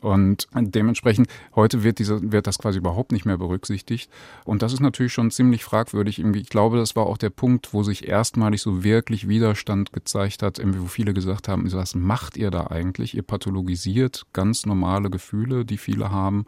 Und 0.00 0.48
dementsprechend, 0.54 1.28
heute 1.54 1.82
wird, 1.82 1.98
diese, 1.98 2.32
wird 2.32 2.46
das 2.46 2.58
quasi 2.58 2.78
überhaupt 2.78 3.12
nicht 3.12 3.24
mehr 3.24 3.38
berücksichtigt. 3.38 4.10
Und 4.44 4.62
das 4.62 4.72
ist 4.72 4.80
natürlich 4.80 5.12
schon 5.12 5.30
ziemlich 5.30 5.64
fragwürdig. 5.64 6.22
Ich 6.22 6.48
glaube, 6.48 6.76
das 6.76 6.94
war 6.94 7.06
auch 7.06 7.18
der 7.18 7.30
Punkt, 7.30 7.72
wo 7.72 7.82
sich 7.82 8.06
erstmalig 8.06 8.60
so 8.60 8.84
wirklich 8.84 9.28
Widerstand 9.28 9.92
gezeigt 9.92 10.42
hat, 10.42 10.60
wo 10.62 10.86
viele 10.86 11.14
gesagt 11.14 11.48
haben, 11.48 11.70
was 11.72 11.94
macht 11.94 12.36
ihr 12.36 12.50
da 12.50 12.68
eigentlich? 12.68 13.16
Ihr 13.16 13.22
pathologisiert 13.22 14.26
ganz 14.32 14.66
normale 14.66 15.10
Gefühle, 15.10 15.64
die 15.64 15.78
viele 15.78 16.10
haben. 16.10 16.46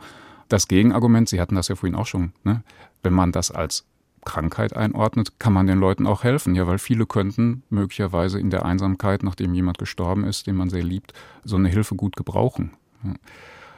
Das 0.48 0.68
Gegenargument, 0.68 1.28
Sie 1.28 1.40
hatten 1.40 1.56
das 1.56 1.68
ja 1.68 1.74
vorhin 1.74 1.96
auch 1.96 2.06
schon, 2.06 2.32
ne? 2.44 2.62
wenn 3.02 3.12
man 3.12 3.32
das 3.32 3.50
als 3.50 3.84
Krankheit 4.24 4.76
einordnet, 4.76 5.38
kann 5.38 5.52
man 5.52 5.66
den 5.66 5.78
Leuten 5.78 6.06
auch 6.06 6.24
helfen. 6.24 6.54
Ja, 6.54 6.66
weil 6.66 6.78
viele 6.78 7.06
könnten 7.06 7.62
möglicherweise 7.70 8.38
in 8.38 8.50
der 8.50 8.64
Einsamkeit, 8.64 9.22
nachdem 9.22 9.54
jemand 9.54 9.78
gestorben 9.78 10.24
ist, 10.24 10.46
den 10.46 10.56
man 10.56 10.70
sehr 10.70 10.82
liebt, 10.82 11.12
so 11.44 11.56
eine 11.56 11.68
Hilfe 11.68 11.94
gut 11.94 12.16
gebrauchen. 12.16 12.72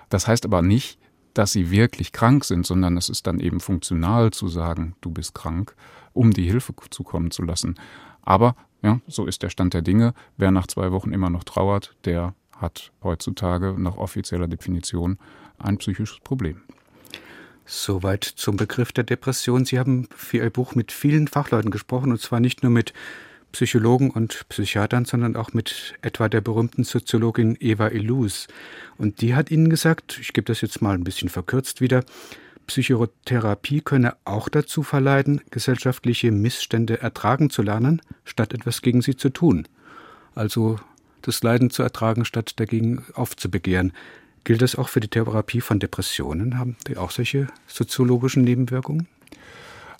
Das 0.08 0.26
heißt 0.26 0.44
aber 0.44 0.62
nicht, 0.62 0.98
dass 1.34 1.52
sie 1.52 1.70
wirklich 1.70 2.12
krank 2.12 2.44
sind, 2.44 2.66
sondern 2.66 2.96
es 2.96 3.08
ist 3.08 3.26
dann 3.26 3.38
eben 3.38 3.60
funktional 3.60 4.30
zu 4.32 4.48
sagen, 4.48 4.96
du 5.00 5.10
bist 5.10 5.34
krank, 5.34 5.74
um 6.12 6.32
die 6.32 6.44
Hilfe 6.44 6.74
zukommen 6.90 7.30
zu 7.30 7.42
lassen. 7.42 7.76
Aber 8.22 8.56
ja, 8.82 9.00
so 9.06 9.26
ist 9.26 9.42
der 9.42 9.50
Stand 9.50 9.74
der 9.74 9.82
Dinge. 9.82 10.14
Wer 10.36 10.50
nach 10.50 10.66
zwei 10.66 10.90
Wochen 10.92 11.12
immer 11.12 11.30
noch 11.30 11.44
trauert, 11.44 11.94
der 12.04 12.34
hat 12.56 12.92
heutzutage 13.02 13.74
nach 13.78 13.96
offizieller 13.96 14.48
Definition 14.48 15.18
ein 15.58 15.78
psychisches 15.78 16.20
Problem. 16.20 16.62
Soweit 17.64 18.24
zum 18.24 18.56
Begriff 18.56 18.90
der 18.92 19.04
Depression. 19.04 19.64
Sie 19.64 19.78
haben 19.78 20.08
für 20.14 20.38
Ihr 20.38 20.50
Buch 20.50 20.74
mit 20.74 20.90
vielen 20.90 21.28
Fachleuten 21.28 21.70
gesprochen, 21.70 22.10
und 22.10 22.20
zwar 22.20 22.40
nicht 22.40 22.62
nur 22.62 22.72
mit 22.72 22.92
Psychologen 23.52 24.10
und 24.10 24.48
Psychiatern, 24.48 25.04
sondern 25.04 25.36
auch 25.36 25.52
mit 25.52 25.94
etwa 26.02 26.28
der 26.28 26.40
berühmten 26.40 26.84
Soziologin 26.84 27.56
Eva 27.60 27.88
Illus. 27.88 28.46
Und 28.98 29.20
die 29.20 29.34
hat 29.34 29.50
Ihnen 29.50 29.70
gesagt, 29.70 30.18
ich 30.20 30.32
gebe 30.32 30.46
das 30.46 30.60
jetzt 30.60 30.82
mal 30.82 30.94
ein 30.94 31.04
bisschen 31.04 31.28
verkürzt 31.28 31.80
wieder, 31.80 32.04
Psychotherapie 32.66 33.80
könne 33.80 34.14
auch 34.24 34.48
dazu 34.48 34.84
verleiten, 34.84 35.40
gesellschaftliche 35.50 36.30
Missstände 36.30 37.00
ertragen 37.00 37.50
zu 37.50 37.62
lernen, 37.62 38.00
statt 38.24 38.54
etwas 38.54 38.80
gegen 38.80 39.02
sie 39.02 39.16
zu 39.16 39.30
tun. 39.30 39.66
Also 40.36 40.78
das 41.22 41.42
Leiden 41.42 41.70
zu 41.70 41.82
ertragen, 41.82 42.24
statt 42.24 42.52
dagegen 42.60 43.04
aufzubegehren. 43.14 43.92
Gilt 44.44 44.62
das 44.62 44.76
auch 44.76 44.88
für 44.88 45.00
die 45.00 45.08
Therapie 45.08 45.60
von 45.60 45.80
Depressionen? 45.80 46.58
Haben 46.58 46.76
die 46.86 46.96
auch 46.96 47.10
solche 47.10 47.48
soziologischen 47.66 48.44
Nebenwirkungen? 48.44 49.08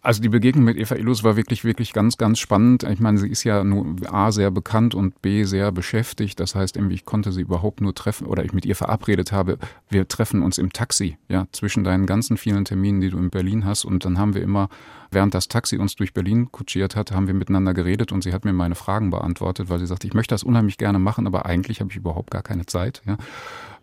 Also 0.02 0.23
die 0.23 0.30
Begegnung 0.30 0.64
mit 0.64 0.78
Eva 0.78 0.95
Illus 0.95 1.25
war 1.25 1.37
wirklich, 1.37 1.62
wirklich 1.62 1.92
ganz, 1.92 2.16
ganz 2.16 2.38
spannend. 2.38 2.85
Ich 2.85 3.00
meine, 3.00 3.19
sie 3.19 3.28
ist 3.28 3.45
ja 3.45 3.62
nur 3.64 3.97
A 4.11 4.33
sehr 4.33 4.50
bekannt 4.50 4.95
und 4.95 5.21
B 5.21 5.45
sehr 5.45 5.73
beschäftigt. 5.73 6.40
Das 6.40 6.54
heißt, 6.54 6.76
irgendwie, 6.76 6.95
ich 6.95 7.04
konnte 7.04 7.33
sie 7.33 7.42
überhaupt 7.42 7.83
nur 7.83 7.95
treffen 7.95 8.26
oder 8.26 8.45
ich 8.45 8.54
mit 8.54 8.64
ihr 8.64 8.76
verabredet 8.76 9.30
habe, 9.30 9.59
wir 9.90 10.09
treffen 10.09 10.42
uns 10.42 10.57
im 10.57 10.73
Taxi, 10.73 11.19
ja, 11.28 11.47
zwischen 11.52 11.85
deinen 11.85 12.07
ganzen 12.07 12.38
vielen 12.38 12.64
Terminen, 12.64 13.00
die 13.00 13.11
du 13.11 13.19
in 13.19 13.28
Berlin 13.28 13.66
hast. 13.66 13.85
Und 13.85 14.07
dann 14.07 14.19
haben 14.19 14.35
wir 14.35 14.42
immer, 14.42 14.71
während 15.11 15.35
das 15.35 15.49
Taxi 15.49 15.76
uns 15.76 15.97
durch 15.97 16.14
Berlin 16.14 16.50
kutschiert 16.50 16.97
hat, 16.97 17.12
haben 17.12 17.26
wir 17.26 17.35
miteinander 17.35 17.75
geredet 17.75 18.11
und 18.11 18.25
sie 18.25 18.33
hat 18.33 18.47
mir 18.47 18.54
meine 18.54 18.76
Fragen 18.76 19.11
beantwortet, 19.11 19.69
weil 19.69 19.80
sie 19.80 19.87
sagte, 19.87 20.07
ich 20.07 20.14
möchte 20.14 20.35
das 20.35 20.45
unheimlich 20.45 20.78
gerne 20.78 20.99
machen, 20.99 21.26
aber 21.26 21.45
eigentlich 21.45 21.80
habe 21.80 21.90
ich 21.90 21.97
überhaupt 21.97 22.30
gar 22.30 22.42
keine 22.42 22.64
Zeit, 22.64 23.02
ja. 23.07 23.19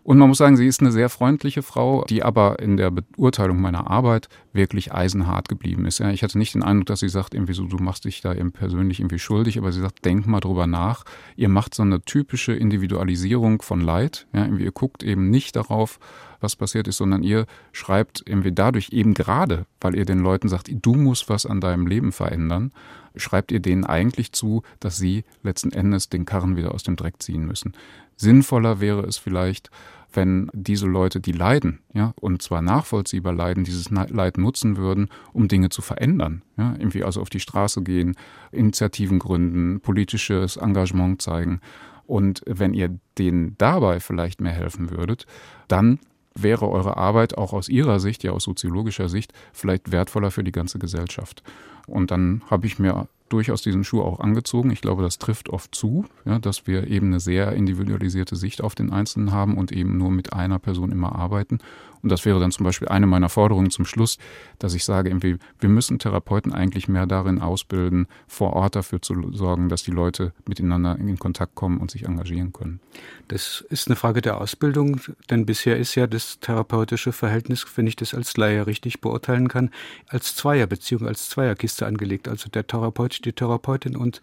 Und 0.08 0.16
man 0.16 0.30
muss 0.30 0.38
sagen, 0.38 0.56
sie 0.56 0.66
ist 0.66 0.80
eine 0.80 0.90
sehr 0.90 1.10
freundliche 1.10 1.60
Frau, 1.60 2.02
die 2.08 2.22
aber 2.22 2.60
in 2.60 2.78
der 2.78 2.90
Beurteilung 2.90 3.60
meiner 3.60 3.90
Arbeit 3.90 4.30
wirklich 4.54 4.90
eisenhart 4.90 5.50
geblieben 5.50 5.84
ist. 5.84 5.98
Ja, 5.98 6.08
ich 6.08 6.22
hatte 6.22 6.38
nicht 6.38 6.54
den 6.54 6.62
Eindruck, 6.62 6.86
dass 6.86 7.00
sie 7.00 7.10
sagt, 7.10 7.34
irgendwie 7.34 7.52
so, 7.52 7.66
du 7.66 7.76
machst 7.76 8.06
dich 8.06 8.22
da 8.22 8.32
eben 8.32 8.50
persönlich 8.50 9.00
irgendwie 9.00 9.18
schuldig, 9.18 9.58
aber 9.58 9.70
sie 9.70 9.82
sagt, 9.82 10.06
denk 10.06 10.26
mal 10.26 10.40
drüber 10.40 10.66
nach. 10.66 11.04
Ihr 11.36 11.50
macht 11.50 11.74
so 11.74 11.82
eine 11.82 12.00
typische 12.00 12.54
Individualisierung 12.54 13.60
von 13.60 13.82
Leid. 13.82 14.26
Ja, 14.32 14.46
irgendwie 14.46 14.64
ihr 14.64 14.72
guckt 14.72 15.02
eben 15.02 15.28
nicht 15.28 15.56
darauf, 15.56 16.00
was 16.40 16.56
passiert 16.56 16.88
ist, 16.88 16.96
sondern 16.96 17.22
ihr 17.22 17.44
schreibt 17.72 18.22
irgendwie 18.24 18.52
dadurch 18.52 18.88
eben 18.92 19.12
gerade, 19.12 19.66
weil 19.78 19.94
ihr 19.94 20.06
den 20.06 20.20
Leuten 20.20 20.48
sagt, 20.48 20.70
du 20.72 20.94
musst 20.94 21.28
was 21.28 21.44
an 21.44 21.60
deinem 21.60 21.86
Leben 21.86 22.12
verändern, 22.12 22.72
schreibt 23.14 23.52
ihr 23.52 23.60
denen 23.60 23.84
eigentlich 23.84 24.32
zu, 24.32 24.62
dass 24.80 24.96
sie 24.96 25.24
letzten 25.42 25.70
Endes 25.70 26.08
den 26.08 26.24
Karren 26.24 26.56
wieder 26.56 26.72
aus 26.72 26.82
dem 26.82 26.96
Dreck 26.96 27.22
ziehen 27.22 27.44
müssen. 27.44 27.74
Sinnvoller 28.16 28.80
wäre 28.80 29.02
es 29.02 29.16
vielleicht, 29.16 29.70
wenn 30.18 30.50
diese 30.52 30.88
Leute, 30.88 31.20
die 31.20 31.30
leiden, 31.30 31.78
ja, 31.94 32.12
und 32.20 32.42
zwar 32.42 32.60
nachvollziehbar 32.60 33.32
leiden, 33.32 33.62
dieses 33.62 33.88
Leid 33.88 34.36
nutzen 34.36 34.76
würden, 34.76 35.10
um 35.32 35.46
Dinge 35.46 35.68
zu 35.68 35.80
verändern. 35.80 36.42
Ja, 36.56 36.74
irgendwie 36.76 37.04
also 37.04 37.20
auf 37.20 37.30
die 37.30 37.38
Straße 37.38 37.82
gehen, 37.82 38.16
Initiativen 38.50 39.20
gründen, 39.20 39.80
politisches 39.80 40.56
Engagement 40.56 41.22
zeigen. 41.22 41.60
Und 42.04 42.42
wenn 42.46 42.74
ihr 42.74 42.98
denen 43.16 43.54
dabei 43.58 44.00
vielleicht 44.00 44.40
mehr 44.40 44.52
helfen 44.52 44.90
würdet, 44.90 45.26
dann 45.68 46.00
wäre 46.34 46.68
eure 46.68 46.96
Arbeit 46.96 47.38
auch 47.38 47.52
aus 47.52 47.68
ihrer 47.68 48.00
Sicht, 48.00 48.24
ja 48.24 48.32
aus 48.32 48.42
soziologischer 48.42 49.08
Sicht, 49.08 49.32
vielleicht 49.52 49.92
wertvoller 49.92 50.32
für 50.32 50.42
die 50.42 50.52
ganze 50.52 50.80
Gesellschaft. 50.80 51.44
Und 51.86 52.10
dann 52.10 52.42
habe 52.50 52.66
ich 52.66 52.80
mir 52.80 53.06
durchaus 53.28 53.62
diesen 53.62 53.84
Schuh 53.84 54.02
auch 54.02 54.20
angezogen. 54.20 54.70
Ich 54.70 54.80
glaube, 54.80 55.02
das 55.02 55.18
trifft 55.18 55.48
oft 55.48 55.74
zu, 55.74 56.04
ja, 56.24 56.38
dass 56.38 56.66
wir 56.66 56.86
eben 56.88 57.08
eine 57.08 57.20
sehr 57.20 57.52
individualisierte 57.52 58.36
Sicht 58.36 58.62
auf 58.62 58.74
den 58.74 58.90
Einzelnen 58.90 59.32
haben 59.32 59.56
und 59.56 59.72
eben 59.72 59.96
nur 59.96 60.10
mit 60.10 60.32
einer 60.32 60.58
Person 60.58 60.92
immer 60.92 61.14
arbeiten. 61.14 61.58
Und 62.02 62.10
das 62.10 62.24
wäre 62.24 62.40
dann 62.40 62.52
zum 62.52 62.64
Beispiel 62.64 62.88
eine 62.88 63.06
meiner 63.06 63.28
Forderungen 63.28 63.70
zum 63.70 63.84
Schluss, 63.84 64.18
dass 64.58 64.74
ich 64.74 64.84
sage, 64.84 65.10
irgendwie, 65.10 65.38
wir 65.60 65.68
müssen 65.68 65.98
Therapeuten 65.98 66.52
eigentlich 66.52 66.88
mehr 66.88 67.06
darin 67.06 67.40
ausbilden, 67.40 68.06
vor 68.26 68.54
Ort 68.54 68.76
dafür 68.76 69.02
zu 69.02 69.32
sorgen, 69.32 69.68
dass 69.68 69.82
die 69.82 69.90
Leute 69.90 70.32
miteinander 70.46 70.96
in 70.98 71.18
Kontakt 71.18 71.54
kommen 71.54 71.78
und 71.78 71.90
sich 71.90 72.04
engagieren 72.04 72.52
können. 72.52 72.80
Das 73.28 73.64
ist 73.68 73.88
eine 73.88 73.96
Frage 73.96 74.22
der 74.22 74.40
Ausbildung, 74.40 75.00
denn 75.30 75.46
bisher 75.46 75.78
ist 75.78 75.94
ja 75.94 76.06
das 76.06 76.40
therapeutische 76.40 77.12
Verhältnis, 77.12 77.66
wenn 77.76 77.86
ich 77.86 77.96
das 77.96 78.14
als 78.14 78.36
Laie 78.36 78.66
richtig 78.66 79.00
beurteilen 79.00 79.48
kann, 79.48 79.70
als 80.08 80.34
Zweierbeziehung, 80.36 81.06
als 81.06 81.28
Zweierkiste 81.28 81.86
angelegt. 81.86 82.28
Also 82.28 82.48
der 82.48 82.66
Therapeut, 82.66 83.24
die 83.24 83.32
Therapeutin 83.32 83.96
und 83.96 84.20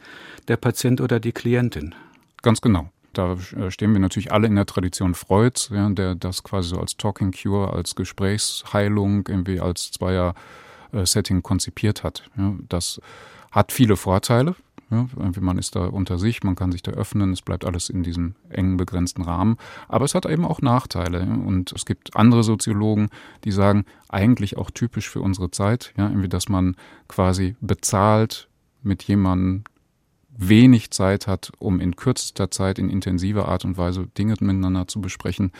der 0.48 0.58
Patient 0.58 1.02
oder 1.02 1.20
die 1.20 1.32
Klientin. 1.32 1.96
Ganz 2.42 2.62
genau 2.62 2.90
da 3.18 3.38
äh, 3.58 3.72
stehen 3.72 3.94
wir 3.94 4.00
natürlich 4.00 4.32
alle 4.32 4.48
in 4.48 4.56
der 4.56 4.66
Tradition 4.66 5.16
Freuds, 5.16 5.70
ja, 5.74 5.90
der 5.90 6.16
das 6.16 6.44
quasi 6.44 6.70
so 6.70 6.80
als 6.80 6.98
Talking 6.98 7.32
Cure, 7.32 7.74
als 7.74 7.96
Gesprächsheilung 7.96 9.28
irgendwie 9.28 9.60
als 9.60 9.92
Zweier-Setting 9.92 11.44
konzipiert 11.44 12.04
hat. 12.04 12.24
Ja, 12.38 12.54
das 12.70 13.02
hat 13.52 13.72
viele 13.72 13.96
Vorteile. 13.96 14.56
Ja, 14.92 15.08
man 15.40 15.58
ist 15.58 15.76
da 15.76 15.86
unter 15.86 16.20
sich, 16.20 16.44
man 16.44 16.56
kann 16.56 16.72
sich 16.72 16.84
da 16.84 16.92
öffnen, 16.92 17.34
es 17.34 17.42
bleibt 17.42 17.66
alles 17.66 17.90
in 17.90 18.04
diesem 18.04 18.36
engen, 18.50 18.78
begrenzten 18.78 19.24
Rahmen. 19.24 19.58
Aber 19.88 20.06
es 20.06 20.14
hat 20.14 20.28
eben 20.28 20.46
auch 20.46 20.62
Nachteile. 20.62 21.22
Und 21.22 21.72
es 21.72 21.86
gibt 21.86 22.16
andere 22.16 22.44
Soziologen, 22.44 23.10
die 23.46 23.52
sagen, 23.52 23.86
eigentlich 24.10 24.58
auch 24.58 24.70
typisch 24.70 25.10
für 25.10 25.22
unsere 25.22 25.50
Zeit, 25.50 25.92
ja, 25.98 26.08
irgendwie, 26.08 26.30
dass 26.30 26.50
man 26.50 26.76
quasi 27.08 27.56
bezahlt 27.62 28.48
mit 28.84 29.02
jemandem 29.04 29.64
wenig 30.38 30.92
Zeit 30.92 31.28
hat, 31.28 31.52
um 31.60 31.80
in 31.80 31.96
kürzester 31.96 32.52
Zeit 32.52 32.80
in 32.80 32.90
intensiver 32.90 33.48
Art 33.48 33.66
und 33.66 33.78
Weise 33.78 34.08
Dinge 34.18 34.36
miteinander 34.40 34.88
zu 34.88 35.02
besprechen. 35.02 35.52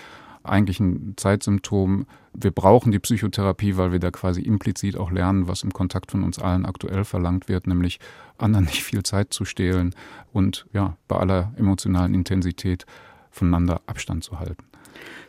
Eigentlich 0.44 0.80
ein 0.80 1.14
Zeitsymptom. 1.18 2.06
Wir 2.34 2.52
brauchen 2.52 2.92
die 2.92 3.00
Psychotherapie, 3.00 3.78
weil 3.78 3.92
wir 3.92 4.00
da 4.00 4.12
quasi 4.12 4.42
implizit 4.42 4.96
auch 4.96 5.10
lernen, 5.10 5.48
was 5.48 5.64
im 5.64 5.74
Kontakt 5.74 6.12
von 6.12 6.24
uns 6.24 6.38
allen 6.38 6.66
aktuell 6.66 7.04
verlangt 7.04 7.48
wird, 7.48 7.66
nämlich 7.66 8.00
anderen 8.38 8.66
nicht 8.66 8.84
viel 8.84 9.02
Zeit 9.04 9.34
zu 9.34 9.46
stehlen 9.46 9.96
und 10.34 10.68
ja, 10.72 10.98
bei 11.08 11.16
aller 11.16 11.54
emotionalen 11.58 12.14
Intensität 12.14 12.86
voneinander 13.32 13.82
Abstand 13.88 14.24
zu 14.24 14.40
halten. 14.40 14.64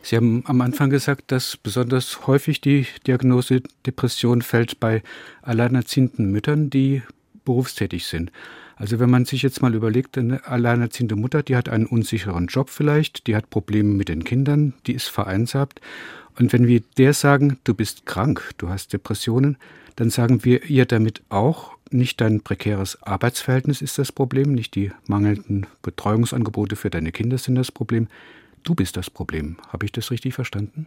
Sie 0.01 0.15
haben 0.15 0.43
am 0.45 0.61
Anfang 0.61 0.89
gesagt, 0.89 1.31
dass 1.31 1.57
besonders 1.57 2.27
häufig 2.27 2.61
die 2.61 2.85
Diagnose 3.05 3.61
Depression 3.85 4.41
fällt 4.41 4.79
bei 4.79 5.03
alleinerziehenden 5.41 6.31
Müttern, 6.31 6.69
die 6.69 7.01
berufstätig 7.43 8.05
sind. 8.05 8.31
Also 8.77 8.99
wenn 8.99 9.09
man 9.09 9.25
sich 9.25 9.41
jetzt 9.41 9.61
mal 9.61 9.73
überlegt, 9.73 10.17
eine 10.17 10.45
alleinerziehende 10.45 11.15
Mutter, 11.15 11.41
die 11.41 11.55
hat 11.55 11.67
einen 11.67 11.87
unsicheren 11.87 12.47
Job 12.47 12.69
vielleicht, 12.69 13.25
die 13.27 13.35
hat 13.35 13.49
Probleme 13.49 13.93
mit 13.93 14.07
den 14.07 14.23
Kindern, 14.23 14.73
die 14.85 14.93
ist 14.93 15.07
vereinsamt. 15.07 15.81
Und 16.39 16.53
wenn 16.53 16.67
wir 16.67 16.81
der 16.97 17.13
sagen, 17.13 17.57
du 17.63 17.73
bist 17.73 18.05
krank, 18.05 18.51
du 18.59 18.69
hast 18.69 18.93
Depressionen, 18.93 19.57
dann 19.95 20.11
sagen 20.11 20.45
wir 20.45 20.65
ihr 20.65 20.85
damit 20.85 21.23
auch, 21.29 21.75
nicht 21.89 22.21
dein 22.21 22.41
prekäres 22.41 23.01
Arbeitsverhältnis 23.01 23.81
ist 23.81 23.97
das 23.97 24.11
Problem, 24.11 24.53
nicht 24.53 24.75
die 24.75 24.91
mangelnden 25.07 25.65
Betreuungsangebote 25.81 26.75
für 26.75 26.89
deine 26.89 27.11
Kinder 27.11 27.37
sind 27.37 27.55
das 27.55 27.71
Problem, 27.71 28.07
du 28.63 28.75
bist 28.75 28.97
das 28.97 29.09
Problem. 29.09 29.57
Habe 29.69 29.85
ich 29.85 29.91
das 29.91 30.11
richtig 30.11 30.35
verstanden? 30.35 30.85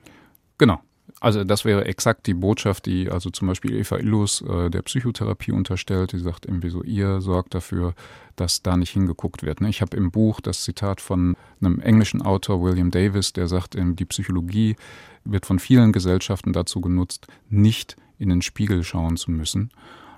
Genau. 0.58 0.80
Also 1.20 1.44
das 1.44 1.66
wäre 1.66 1.84
exakt 1.84 2.26
die 2.26 2.34
Botschaft, 2.34 2.86
die 2.86 3.10
also 3.10 3.28
zum 3.28 3.46
Beispiel 3.46 3.74
Eva 3.74 3.98
Illus 3.98 4.40
äh, 4.40 4.70
der 4.70 4.80
Psychotherapie 4.80 5.52
unterstellt. 5.52 6.12
Die 6.12 6.18
sagt 6.18 6.46
irgendwie 6.46 6.70
so, 6.70 6.82
ihr 6.82 7.20
sorgt 7.20 7.54
dafür, 7.54 7.94
dass 8.36 8.62
da 8.62 8.78
nicht 8.78 8.90
hingeguckt 8.90 9.42
wird. 9.42 9.60
Ne? 9.60 9.68
Ich 9.68 9.82
habe 9.82 9.96
im 9.98 10.10
Buch 10.10 10.40
das 10.40 10.64
Zitat 10.64 11.02
von 11.02 11.36
einem 11.60 11.78
englischen 11.80 12.22
Autor, 12.22 12.62
William 12.62 12.90
Davis, 12.90 13.34
der 13.34 13.48
sagt, 13.48 13.76
die 13.78 14.04
Psychologie 14.06 14.76
wird 15.24 15.44
von 15.44 15.58
vielen 15.58 15.92
Gesellschaften 15.92 16.54
dazu 16.54 16.80
genutzt, 16.80 17.26
nicht 17.50 17.96
in 18.18 18.30
den 18.30 18.40
Spiegel 18.40 18.82
schauen 18.82 19.18
zu 19.18 19.30
müssen. 19.30 19.70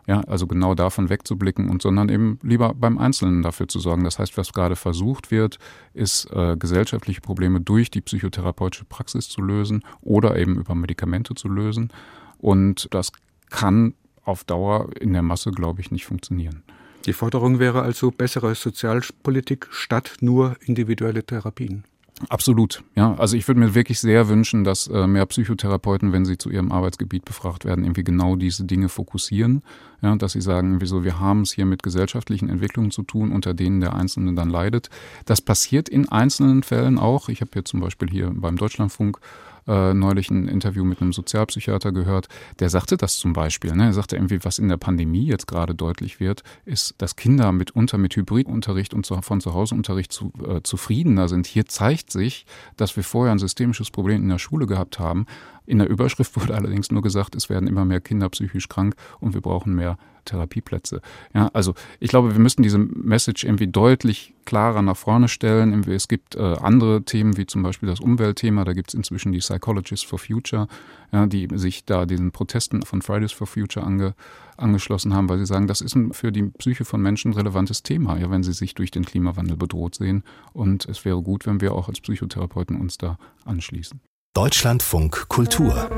Ja, 0.07 0.21
also 0.23 0.49
genau 0.49 0.75
davon 0.75 1.11
wegzublicken 1.11 1.71
und 1.71 1.81
sondern 1.81 2.09
eben 2.09 2.39
lieber 2.43 2.75
beim 2.75 2.99
Einzelnen 2.99 3.43
dafür 3.43 3.69
zu 3.69 3.79
sorgen. 3.79 4.03
Das 4.03 4.19
heißt, 4.19 4.37
was 4.37 4.53
gerade 4.53 4.75
versucht 4.75 5.31
wird, 5.31 5.59
ist 5.95 6.29
äh, 6.33 6.57
gesellschaftliche 6.57 7.21
Probleme 7.21 7.61
durch 7.61 7.91
die 7.91 8.01
psychotherapeutische 8.01 8.85
Praxis 8.85 9.29
zu 9.29 9.43
lösen 9.43 9.85
oder 10.01 10.37
eben 10.37 10.57
über 10.57 10.75
Medikamente 10.75 11.35
zu 11.35 11.49
lösen. 11.49 11.93
Und 12.39 12.89
das 12.91 13.13
kann 13.51 13.95
auf 14.25 14.43
Dauer 14.45 14.89
in 15.01 15.13
der 15.13 15.23
Masse, 15.23 15.53
glaube 15.53 15.81
ich, 15.81 15.91
nicht 15.91 16.05
funktionieren. 16.05 16.63
Die 17.07 17.13
Forderung 17.13 17.59
wäre 17.59 17.83
also 17.83 18.11
bessere 18.11 18.55
Sozialpolitik 18.55 19.69
statt 19.71 20.17
nur 20.21 20.57
individuelle 20.65 21.25
Therapien. 21.25 21.85
Absolut, 22.29 22.85
ja. 22.95 23.15
Also 23.17 23.37
ich 23.37 23.47
würde 23.49 23.61
mir 23.61 23.75
wirklich 23.75 23.99
sehr 24.01 24.29
wünschen, 24.29 24.65
dass 24.65 24.87
äh, 24.87 25.07
mehr 25.07 25.27
Psychotherapeuten, 25.27 26.13
wenn 26.13 26.25
sie 26.25 26.39
zu 26.39 26.51
ihrem 26.51 26.73
Arbeitsgebiet 26.73 27.25
befragt 27.25 27.65
werden, 27.65 27.85
irgendwie 27.85 28.05
genau 28.05 28.37
diese 28.37 28.65
Dinge 28.65 28.89
fokussieren. 28.89 29.63
Ja, 30.03 30.17
dass 30.17 30.33
sie 30.33 30.41
sagen, 30.41 30.81
wieso 30.81 31.05
wir 31.05 31.21
haben 31.21 31.43
es 31.43 31.53
hier 31.53 31.65
mit 31.65 31.83
gesellschaftlichen 31.83 32.49
Entwicklungen 32.49 32.91
zu 32.91 33.03
tun, 33.03 33.31
unter 33.31 33.55
denen 33.55 33.81
der 33.81 33.95
Einzelne 33.95 34.35
dann 34.35 34.51
leidet. 34.51 34.91
Das 35.27 35.41
passiert 35.41 35.89
in 35.89 36.09
einzelnen 36.09 36.63
Fällen 36.63 36.99
auch. 36.99 37.29
Ich 37.29 37.41
habe 37.41 37.51
hier 37.53 37.65
zum 37.65 37.81
Beispiel 37.81 38.11
hier 38.11 38.33
beim 38.35 38.57
Deutschlandfunk 38.57 39.19
äh, 39.67 39.95
neulich 39.95 40.31
ein 40.31 40.49
Interview 40.49 40.85
mit 40.85 41.01
einem 41.01 41.13
Sozialpsychiater 41.13 41.93
gehört, 41.93 42.29
der 42.59 42.71
sagte 42.71 42.97
das 42.97 43.17
zum 43.17 43.33
Beispiel. 43.33 43.75
Ne? 43.75 43.87
Er 43.87 43.93
sagte 43.93 44.17
irgendwie, 44.17 44.45
was 44.45 44.59
in 44.59 44.69
der 44.69 44.77
Pandemie 44.77 45.27
jetzt 45.27 45.47
gerade 45.47 45.75
deutlich 45.75 46.21
wird, 46.21 46.43
ist, 46.65 46.95
dass 46.99 47.17
Kinder 47.17 47.53
mitunter 47.53 47.99
mit 47.99 48.17
Hybridunterricht 48.17 48.95
und 48.95 49.07
von 49.07 49.41
zu 49.41 49.55
Hause 49.55 49.75
Unterricht 49.75 50.13
zu, 50.13 50.33
äh, 50.47 50.63
zufriedener 50.63 51.29
sind. 51.29 51.47
Hier 51.47 51.67
zeigt 51.67 52.11
sich, 52.11 52.47
dass 52.77 52.97
wir 52.97 53.05
vorher 53.05 53.33
ein 53.33 53.39
systemisches 53.39 53.91
Problem 53.91 54.23
in 54.23 54.29
der 54.29 54.39
Schule 54.39 54.67
gehabt 54.67 54.99
haben, 54.99 55.27
in 55.67 55.79
der 55.79 55.89
Überschrift 55.89 56.37
wurde 56.41 56.55
allerdings 56.55 56.91
nur 56.91 57.03
gesagt, 57.03 57.35
es 57.35 57.49
werden 57.49 57.69
immer 57.69 57.85
mehr 57.85 58.01
Kinder 58.01 58.29
psychisch 58.31 58.69
krank 58.69 58.95
und 59.21 59.35
wir 59.35 59.41
brauchen 59.41 59.75
mehr 59.75 59.97
Therapieplätze. 60.25 61.01
Ja, 61.35 61.51
also 61.53 61.75
ich 62.01 62.11
glaube, 62.11 62.33
wir 62.33 62.41
müssen 62.41 62.63
diese 62.63 62.79
Message 62.79 63.45
irgendwie 63.45 63.67
deutlich 63.67 64.35
klarer 64.45 64.83
nach 64.83 64.97
vorne 64.97 65.29
stellen. 65.29 65.89
Es 65.89 66.09
gibt 66.09 66.35
äh, 66.35 66.41
andere 66.41 67.03
Themen, 67.03 67.37
wie 67.37 67.47
zum 67.47 67.63
Beispiel 67.63 67.89
das 67.89 68.01
Umweltthema. 68.01 68.65
Da 68.65 68.73
gibt 68.73 68.89
es 68.89 68.95
inzwischen 68.95 69.33
die 69.33 69.39
Psychologists 69.39 70.07
for 70.07 70.19
Future, 70.19 70.69
ja, 71.13 71.27
die 71.27 71.49
sich 71.55 71.85
da 71.85 72.07
diesen 72.07 72.33
Protesten 72.33 72.83
von 72.83 73.03
Fridays 73.03 73.33
for 73.33 73.47
Future 73.47 73.85
ange, 73.87 74.15
angeschlossen 74.57 75.15
haben, 75.15 75.29
weil 75.29 75.39
sie 75.39 75.47
sagen, 75.47 75.67
das 75.67 75.81
ist 75.81 75.95
ein 75.95 76.13
für 76.13 76.33
die 76.33 76.45
Psyche 76.45 76.85
von 76.85 77.01
Menschen 77.01 77.33
relevantes 77.33 77.83
Thema, 77.83 78.19
ja, 78.19 78.31
wenn 78.31 78.43
sie 78.43 78.53
sich 78.53 78.75
durch 78.75 78.91
den 78.91 79.05
Klimawandel 79.05 79.57
bedroht 79.57 79.95
sehen. 79.95 80.25
Und 80.53 80.87
es 80.87 81.05
wäre 81.05 81.23
gut, 81.23 81.47
wenn 81.47 81.61
wir 81.61 81.75
auch 81.75 81.89
als 81.89 82.01
Psychotherapeuten 82.01 82.81
uns 82.81 82.99
da 82.99 83.19
anschließen. 83.45 84.01
Deutschlandfunk 84.35 85.29
Kultur. 85.29 85.91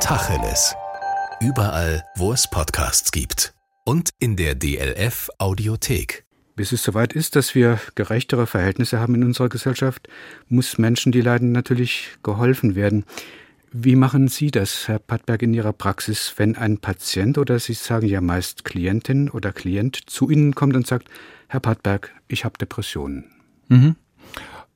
Tacheles. 0.00 0.74
Überall, 1.42 2.04
wo 2.16 2.34
es 2.34 2.50
Podcasts 2.50 3.12
gibt. 3.12 3.54
Und 3.86 4.10
in 4.18 4.36
der 4.36 4.54
DLF 4.54 5.30
Audiothek. 5.38 6.26
Bis 6.54 6.70
es 6.70 6.82
soweit 6.82 7.14
ist, 7.14 7.34
dass 7.34 7.54
wir 7.54 7.80
gerechtere 7.94 8.46
Verhältnisse 8.46 9.00
haben 9.00 9.14
in 9.14 9.24
unserer 9.24 9.48
Gesellschaft, 9.48 10.06
muss 10.48 10.76
Menschen, 10.76 11.12
die 11.12 11.22
leiden, 11.22 11.52
natürlich 11.52 12.08
geholfen 12.22 12.74
werden. 12.74 13.06
Wie 13.72 13.96
machen 13.96 14.28
Sie 14.28 14.50
das, 14.50 14.86
Herr 14.86 14.98
Pattberg, 14.98 15.40
in 15.40 15.54
Ihrer 15.54 15.72
Praxis, 15.72 16.34
wenn 16.36 16.56
ein 16.56 16.76
Patient 16.76 17.38
oder 17.38 17.58
Sie 17.58 17.72
sagen 17.72 18.06
ja 18.06 18.20
meist 18.20 18.66
Klientin 18.66 19.30
oder 19.30 19.50
Klient 19.52 19.96
zu 20.10 20.28
Ihnen 20.28 20.54
kommt 20.54 20.76
und 20.76 20.86
sagt, 20.86 21.08
Herr 21.48 21.60
Pattberg, 21.60 22.12
ich 22.28 22.44
habe 22.44 22.58
Depressionen? 22.58 23.24
Mhm. 23.68 23.96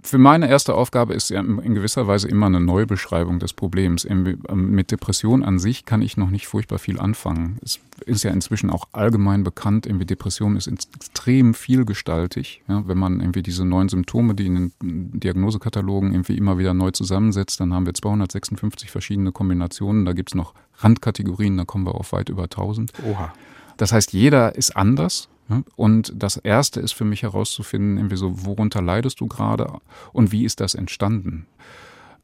Für 0.07 0.19
meine 0.19 0.51
erste 0.51 0.75
Aufgabe 0.75 1.15
ist 1.15 1.31
ja 1.31 1.41
in 1.41 1.75
gewisser 1.75 2.07
Weise 2.07 2.29
immer 2.29 2.45
eine 2.45 2.61
Neubeschreibung 2.61 3.39
des 3.39 3.55
Problems. 3.55 4.05
Ähm, 4.05 4.39
mit 4.53 4.91
Depression 4.91 5.43
an 5.43 5.59
sich 5.59 5.87
kann 5.87 6.03
ich 6.03 6.19
noch 6.19 6.29
nicht 6.29 6.47
furchtbar 6.47 6.79
viel 6.79 7.01
anfangen. 7.01 7.59
Es 7.65 7.81
ist 8.05 8.23
ja 8.23 8.31
inzwischen 8.31 8.69
auch 8.69 8.85
allgemein 8.93 9.45
bekannt, 9.45 9.87
irgendwie 9.87 10.05
Depression 10.05 10.57
ist 10.57 10.67
extrem 10.67 11.55
vielgestaltig. 11.55 12.63
Ja, 12.69 12.87
wenn 12.87 12.99
man 12.99 13.21
irgendwie 13.21 13.43
diese 13.43 13.65
neuen 13.65 13.89
Symptome, 13.89 14.35
die 14.35 14.45
in 14.45 14.73
den 14.83 15.21
Diagnosekatalogen 15.21 16.13
irgendwie 16.13 16.37
immer 16.37 16.59
wieder 16.59 16.75
neu 16.75 16.91
zusammensetzt, 16.91 17.61
dann 17.61 17.73
haben 17.73 17.87
wir 17.87 17.95
256 17.95 18.91
verschiedene 18.91 19.33
Kombinationen. 19.33 20.05
Da 20.05 20.13
gibt's 20.13 20.35
noch 20.35 20.53
Randkategorien, 20.81 21.57
da 21.57 21.65
kommen 21.65 21.87
wir 21.87 21.95
auf 21.95 22.13
weit 22.13 22.29
über 22.29 22.43
1000. 22.43 22.93
Oha. 23.09 23.33
Das 23.79 23.93
heißt, 23.93 24.13
jeder 24.13 24.55
ist 24.55 24.77
anders 24.77 25.31
und 25.77 26.13
das 26.17 26.37
erste 26.37 26.81
ist 26.81 26.93
für 26.93 27.05
mich 27.05 27.23
herauszufinden, 27.23 27.99
irgendwie 27.99 28.17
so, 28.17 28.45
worunter 28.45 28.81
leidest 28.81 29.21
du 29.21 29.27
gerade 29.27 29.79
und 30.13 30.33
wie 30.33 30.45
ist 30.45 30.61
das 30.61 30.75
entstanden? 30.75 31.47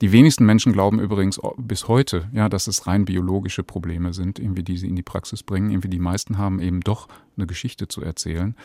Die 0.00 0.12
wenigsten 0.12 0.46
Menschen 0.46 0.72
glauben 0.72 0.98
übrigens 0.98 1.38
bis 1.58 1.86
heute, 1.86 2.28
ja, 2.32 2.48
dass 2.48 2.66
es 2.66 2.86
rein 2.86 3.04
biologische 3.04 3.62
Probleme 3.62 4.14
sind, 4.14 4.38
irgendwie, 4.38 4.62
die 4.62 4.78
sie 4.78 4.88
in 4.88 4.96
die 4.96 5.02
Praxis 5.02 5.42
bringen. 5.42 5.70
Irgendwie 5.70 5.90
die 5.90 5.98
meisten 5.98 6.38
haben 6.38 6.58
eben 6.58 6.80
doch 6.80 7.08
eine 7.36 7.46
Geschichte 7.46 7.86
zu 7.86 8.00
erzählen. 8.00 8.56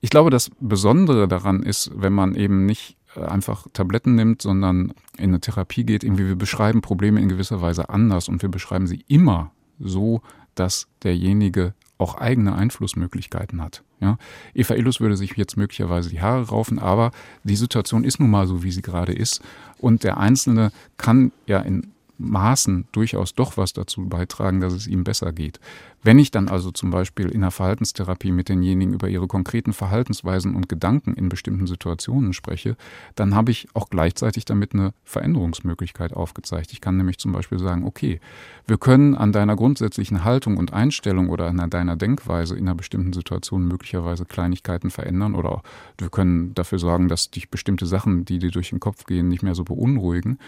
Ich 0.00 0.10
glaube, 0.10 0.30
das 0.30 0.50
Besondere 0.58 1.28
daran 1.28 1.62
ist, 1.62 1.92
wenn 1.94 2.12
man 2.12 2.34
eben 2.34 2.66
nicht 2.66 2.96
äh, 3.14 3.20
einfach 3.20 3.68
Tabletten 3.72 4.16
nimmt, 4.16 4.42
sondern 4.42 4.92
in 5.16 5.30
eine 5.30 5.40
Therapie 5.40 5.84
geht, 5.84 6.02
irgendwie 6.02 6.26
wir 6.26 6.34
beschreiben 6.34 6.80
Probleme 6.80 7.20
in 7.20 7.28
gewisser 7.28 7.60
Weise 7.60 7.88
anders 7.88 8.28
und 8.28 8.42
wir 8.42 8.48
beschreiben 8.48 8.88
sie 8.88 9.04
immer 9.06 9.52
so, 9.78 10.22
dass 10.56 10.88
derjenige 11.04 11.74
auch 11.98 12.16
eigene 12.16 12.56
Einflussmöglichkeiten 12.56 13.62
hat. 13.62 13.84
Ja, 14.02 14.18
Eva 14.52 14.74
Illus 14.74 14.98
würde 14.98 15.16
sich 15.16 15.36
jetzt 15.36 15.56
möglicherweise 15.56 16.10
die 16.10 16.20
Haare 16.20 16.48
raufen, 16.48 16.80
aber 16.80 17.12
die 17.44 17.54
Situation 17.54 18.02
ist 18.02 18.18
nun 18.18 18.30
mal 18.30 18.48
so, 18.48 18.64
wie 18.64 18.72
sie 18.72 18.82
gerade 18.82 19.12
ist. 19.12 19.40
Und 19.78 20.02
der 20.02 20.18
Einzelne 20.18 20.72
kann 20.96 21.30
ja 21.46 21.60
in 21.60 21.86
Maßen 22.22 22.86
durchaus 22.92 23.34
doch 23.34 23.56
was 23.56 23.72
dazu 23.72 24.08
beitragen, 24.08 24.60
dass 24.60 24.72
es 24.72 24.86
ihm 24.86 25.04
besser 25.04 25.32
geht. 25.32 25.60
Wenn 26.04 26.18
ich 26.18 26.32
dann 26.32 26.48
also 26.48 26.72
zum 26.72 26.90
Beispiel 26.90 27.28
in 27.28 27.42
der 27.42 27.52
Verhaltenstherapie 27.52 28.32
mit 28.32 28.48
denjenigen 28.48 28.92
über 28.92 29.08
ihre 29.08 29.28
konkreten 29.28 29.72
Verhaltensweisen 29.72 30.56
und 30.56 30.68
Gedanken 30.68 31.14
in 31.14 31.28
bestimmten 31.28 31.68
Situationen 31.68 32.32
spreche, 32.32 32.76
dann 33.14 33.36
habe 33.36 33.52
ich 33.52 33.68
auch 33.74 33.88
gleichzeitig 33.88 34.44
damit 34.44 34.74
eine 34.74 34.94
Veränderungsmöglichkeit 35.04 36.12
aufgezeigt. 36.12 36.72
Ich 36.72 36.80
kann 36.80 36.96
nämlich 36.96 37.18
zum 37.18 37.30
Beispiel 37.30 37.60
sagen, 37.60 37.84
okay, 37.84 38.20
wir 38.66 38.78
können 38.78 39.14
an 39.14 39.30
deiner 39.30 39.54
grundsätzlichen 39.54 40.24
Haltung 40.24 40.56
und 40.56 40.72
Einstellung 40.72 41.28
oder 41.28 41.46
an 41.46 41.70
deiner 41.70 41.94
Denkweise 41.94 42.56
in 42.56 42.66
einer 42.66 42.74
bestimmten 42.74 43.12
Situation 43.12 43.68
möglicherweise 43.68 44.24
Kleinigkeiten 44.24 44.90
verändern 44.90 45.36
oder 45.36 45.62
wir 45.98 46.10
können 46.10 46.52
dafür 46.54 46.80
sorgen, 46.80 47.06
dass 47.06 47.30
dich 47.30 47.48
bestimmte 47.48 47.86
Sachen, 47.86 48.24
die 48.24 48.40
dir 48.40 48.50
durch 48.50 48.70
den 48.70 48.80
Kopf 48.80 49.06
gehen, 49.06 49.28
nicht 49.28 49.44
mehr 49.44 49.54
so 49.54 49.62
beunruhigen. 49.62 50.38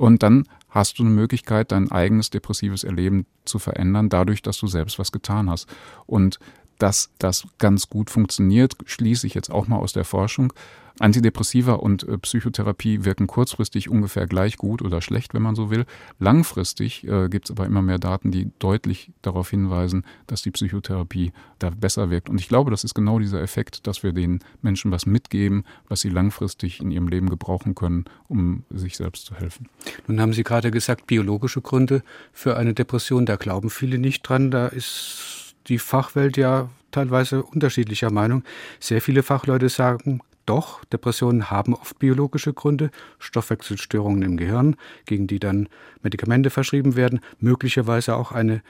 Und 0.00 0.22
dann 0.22 0.44
hast 0.70 0.98
du 0.98 1.02
eine 1.02 1.12
Möglichkeit, 1.12 1.72
dein 1.72 1.92
eigenes 1.92 2.30
depressives 2.30 2.84
Erleben 2.84 3.26
zu 3.44 3.58
verändern, 3.58 4.08
dadurch, 4.08 4.40
dass 4.40 4.56
du 4.56 4.66
selbst 4.66 4.98
was 4.98 5.12
getan 5.12 5.50
hast. 5.50 5.68
Und 6.06 6.38
dass 6.80 7.10
das 7.18 7.46
ganz 7.58 7.88
gut 7.88 8.10
funktioniert, 8.10 8.76
schließe 8.86 9.26
ich 9.26 9.34
jetzt 9.34 9.50
auch 9.50 9.68
mal 9.68 9.76
aus 9.76 9.92
der 9.92 10.04
Forschung. 10.04 10.52
Antidepressiva 10.98 11.74
und 11.74 12.06
äh, 12.06 12.18
Psychotherapie 12.18 13.04
wirken 13.04 13.26
kurzfristig 13.26 13.88
ungefähr 13.88 14.26
gleich 14.26 14.56
gut 14.56 14.82
oder 14.82 15.00
schlecht, 15.00 15.32
wenn 15.34 15.42
man 15.42 15.54
so 15.54 15.70
will. 15.70 15.86
Langfristig 16.18 17.06
äh, 17.06 17.28
gibt 17.28 17.46
es 17.46 17.50
aber 17.50 17.64
immer 17.64 17.80
mehr 17.80 17.98
Daten, 17.98 18.30
die 18.30 18.50
deutlich 18.58 19.12
darauf 19.22 19.48
hinweisen, 19.50 20.04
dass 20.26 20.42
die 20.42 20.50
Psychotherapie 20.50 21.32
da 21.58 21.70
besser 21.70 22.10
wirkt. 22.10 22.28
Und 22.28 22.40
ich 22.40 22.48
glaube, 22.48 22.70
das 22.70 22.84
ist 22.84 22.94
genau 22.94 23.18
dieser 23.18 23.40
Effekt, 23.40 23.86
dass 23.86 24.02
wir 24.02 24.12
den 24.12 24.40
Menschen 24.60 24.90
was 24.90 25.06
mitgeben, 25.06 25.64
was 25.88 26.00
sie 26.00 26.10
langfristig 26.10 26.80
in 26.80 26.90
ihrem 26.90 27.08
Leben 27.08 27.30
gebrauchen 27.30 27.74
können, 27.74 28.04
um 28.28 28.64
sich 28.70 28.96
selbst 28.96 29.24
zu 29.24 29.34
helfen. 29.34 29.68
Nun 30.06 30.20
haben 30.20 30.34
Sie 30.34 30.44
gerade 30.44 30.70
gesagt, 30.70 31.06
biologische 31.06 31.62
Gründe 31.62 32.02
für 32.32 32.56
eine 32.56 32.74
Depression, 32.74 33.24
da 33.24 33.36
glauben 33.36 33.70
viele 33.70 33.98
nicht 33.98 34.22
dran. 34.22 34.50
Da 34.50 34.66
ist 34.66 35.39
die 35.66 35.78
Fachwelt 35.78 36.36
ja 36.36 36.68
teilweise 36.90 37.42
unterschiedlicher 37.42 38.10
Meinung. 38.10 38.44
Sehr 38.78 39.00
viele 39.00 39.22
Fachleute 39.22 39.68
sagen, 39.68 40.20
doch, 40.46 40.84
Depressionen 40.86 41.50
haben 41.50 41.74
oft 41.74 41.98
biologische 41.98 42.52
Gründe, 42.52 42.90
Stoffwechselstörungen 43.18 44.22
im 44.22 44.36
Gehirn, 44.36 44.76
gegen 45.06 45.26
die 45.26 45.38
dann 45.38 45.68
Medikamente 46.02 46.50
verschrieben 46.50 46.96
werden, 46.96 47.20
möglicherweise 47.38 48.16
auch 48.16 48.32
eine 48.32 48.62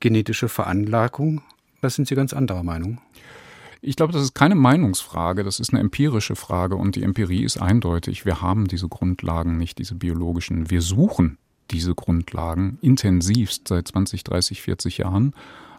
genetische 0.00 0.48
Veranlagung. 0.48 1.42
Da 1.80 1.88
sind 1.88 2.08
Sie 2.08 2.14
ganz 2.14 2.32
anderer 2.32 2.62
Meinung. 2.62 3.00
Ich 3.80 3.96
glaube, 3.96 4.12
das 4.12 4.22
ist 4.22 4.34
keine 4.34 4.56
Meinungsfrage, 4.56 5.44
das 5.44 5.60
ist 5.60 5.70
eine 5.70 5.80
empirische 5.80 6.34
Frage 6.34 6.76
und 6.76 6.96
die 6.96 7.02
Empirie 7.02 7.44
ist 7.44 7.62
eindeutig. 7.62 8.24
Wir 8.24 8.42
haben 8.42 8.66
diese 8.66 8.88
Grundlagen 8.88 9.58
nicht, 9.58 9.78
diese 9.78 9.94
biologischen. 9.94 10.70
Wir 10.70 10.82
suchen 10.82 11.38
diese 11.70 11.94
Grundlagen 11.94 12.78
intensivst 12.80 13.68
seit 13.68 13.88
20, 13.88 14.24
30, 14.24 14.62
40 14.62 14.98
Jahren 14.98 15.34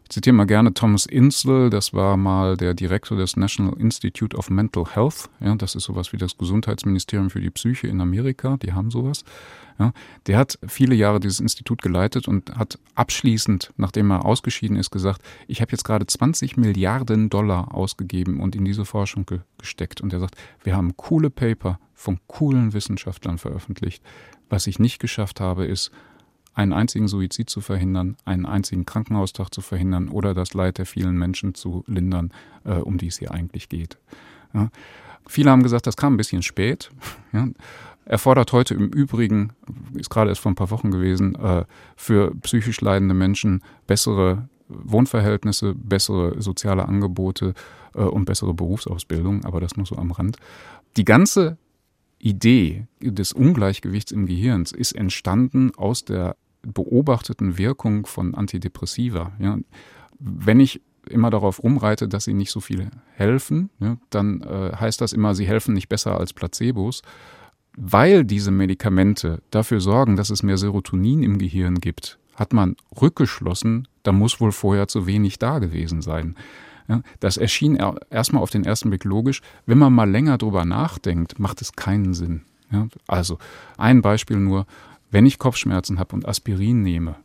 ich 0.08 0.12
zitiere 0.14 0.38
mal 0.38 0.46
gerne 0.46 0.74
Thomas 0.74 1.06
Insel, 1.06 1.70
das 1.70 1.94
war 1.94 2.16
mal 2.16 2.56
der 2.56 2.74
Direktor 2.74 3.18
des 3.18 3.36
National 3.36 3.74
Institute 3.78 4.38
of 4.38 4.50
Mental 4.50 4.86
Health. 4.86 5.30
Ja, 5.42 5.54
das 5.56 5.76
ist 5.76 5.84
sowas 5.84 6.14
wie 6.14 6.18
das 6.18 6.38
Gesundheitsministerium 6.38 7.30
für 7.30 7.42
die 7.42 7.50
Psyche 7.50 7.88
in 7.88 8.00
Amerika, 8.00 8.56
die 8.56 8.72
haben 8.72 8.90
sowas. 8.90 9.26
Ja, 9.78 9.92
der 10.28 10.38
hat 10.38 10.60
viele 10.66 10.96
Jahre 10.96 11.20
dieses 11.20 11.42
Institut 11.42 11.82
geleitet 11.82 12.30
und 12.30 12.56
hat 12.56 12.80
abschließend, 12.96 13.74
nachdem 13.76 14.10
er 14.12 14.24
ausgeschieden 14.24 14.78
ist, 14.78 14.92
gesagt, 14.92 15.22
ich 15.46 15.60
habe 15.60 15.74
jetzt 15.74 15.84
gerade 15.84 16.08
20 16.08 16.56
Milliarden 16.56 17.30
Dollar 17.30 17.76
ausgegeben 17.76 18.40
und 18.40 18.56
in 18.56 18.64
diese 18.64 18.86
Forschung 18.86 19.26
ge 19.26 19.42
gesteckt. 19.58 20.00
Und 20.00 20.14
er 20.14 20.22
sagt, 20.22 20.38
wir 20.64 20.78
haben 20.78 20.96
coole 20.96 21.30
Paper 21.30 21.80
von 21.94 22.18
coolen 22.28 22.72
Wissenschaftlern 22.72 23.40
veröffentlicht. 23.40 24.02
Was 24.50 24.68
ich 24.68 24.80
nicht 24.80 25.00
geschafft 25.00 25.42
habe, 25.42 25.66
ist, 25.66 25.92
einen 26.58 26.74
einzigen 26.74 27.08
Suizid 27.08 27.52
zu 27.52 27.62
verhindern, 27.62 28.18
einen 28.26 28.48
einzigen 28.48 28.86
Krankenhaustag 28.86 29.54
zu 29.54 29.62
verhindern 29.62 30.10
oder 30.10 30.34
das 30.34 30.56
Leid 30.56 30.80
der 30.80 30.88
vielen 30.88 31.16
Menschen 31.16 31.54
zu 31.54 31.84
lindern, 31.86 32.32
äh, 32.66 32.74
um 32.74 32.98
die 32.98 33.08
es 33.08 33.20
hier 33.20 33.32
eigentlich 33.32 33.70
geht. 33.70 34.00
Ja. 34.54 34.70
Viele 35.28 35.52
haben 35.52 35.62
gesagt, 35.62 35.86
das 35.86 35.98
kam 35.98 36.14
ein 36.14 36.18
bisschen 36.18 36.42
spät. 36.42 36.92
Ja. 37.34 37.48
Erfordert 38.06 38.54
heute 38.54 38.74
im 38.74 38.88
Übrigen, 38.88 39.52
ist 39.94 40.10
gerade 40.10 40.30
erst 40.30 40.40
vor 40.40 40.50
ein 40.50 40.56
paar 40.56 40.72
Wochen 40.72 40.92
gewesen, 40.92 41.36
äh, 41.36 41.66
für 41.98 42.34
psychisch 42.36 42.80
leidende 42.80 43.14
Menschen 43.14 43.62
bessere 43.86 44.48
Wohnverhältnisse, 44.70 45.76
bessere 45.76 46.42
soziale 46.42 46.88
Angebote 46.88 47.54
äh, 47.94 48.04
und 48.04 48.24
bessere 48.24 48.54
Berufsausbildung, 48.54 49.44
aber 49.44 49.60
das 49.60 49.76
nur 49.76 49.86
so 49.86 49.98
am 49.98 50.12
Rand. 50.12 50.38
Die 50.96 51.04
ganze 51.04 51.58
Idee 52.18 52.88
des 53.02 53.34
Ungleichgewichts 53.34 54.14
im 54.14 54.26
Gehirn 54.26 54.64
ist 54.64 54.94
entstanden 54.94 55.76
aus 55.76 56.06
der 56.06 56.38
beobachteten 56.74 57.58
Wirkung 57.58 58.06
von 58.06 58.36
Antidepressiva. 58.36 59.32
Ja, 59.40 59.58
wenn 60.20 60.60
ich 60.60 60.82
immer 61.10 61.30
darauf 61.30 61.64
rumreite, 61.64 62.08
dass 62.08 62.26
sie 62.26 62.34
nicht 62.34 62.52
so 62.52 62.60
viel 62.60 62.90
helfen, 63.14 63.70
ja, 63.80 63.98
dann 64.10 64.42
äh, 64.42 64.74
heißt 64.76 65.00
das 65.00 65.14
immer, 65.14 65.34
sie 65.36 65.48
helfen 65.48 65.74
nicht 65.74 65.88
besser 65.90 66.20
als 66.20 66.34
Placebos. 66.34 67.02
weil 67.78 68.26
diese 68.26 68.52
Medikamente 68.52 69.42
dafür 69.52 69.80
sorgen, 69.80 70.16
dass 70.16 70.32
es 70.32 70.44
mehr 70.44 70.58
Serotonin 70.58 71.22
im 71.22 71.38
Gehirn 71.38 71.76
gibt, 71.76 72.18
hat 72.36 72.52
man 72.52 72.76
rückgeschlossen, 73.00 73.88
da 74.04 74.12
muss 74.12 74.42
wohl 74.42 74.52
vorher 74.52 74.88
zu 74.88 75.06
wenig 75.06 75.38
da 75.40 75.60
gewesen 75.60 76.02
sein. 76.02 76.36
Ja, 76.88 77.02
das 77.20 77.38
erschien 77.38 77.78
erstmal 78.10 78.42
auf 78.42 78.50
den 78.50 78.64
ersten 78.64 78.90
Blick 78.90 79.04
logisch. 79.04 79.42
Wenn 79.66 79.78
man 79.78 79.94
mal 79.94 80.10
länger 80.10 80.38
drüber 80.38 80.66
nachdenkt, 80.66 81.38
macht 81.38 81.62
es 81.62 81.74
keinen 81.74 82.14
Sinn. 82.14 82.44
Ja, 82.72 82.88
also 83.08 83.38
ein 83.78 84.02
Beispiel 84.02 84.38
nur, 84.38 84.66
wenn 85.12 85.26
ich 85.26 85.40
Kopfschmerzen 85.40 86.00
habe 86.00 86.16
und 86.16 86.28
Aspirin 86.28 86.82
nehme, 86.82 87.16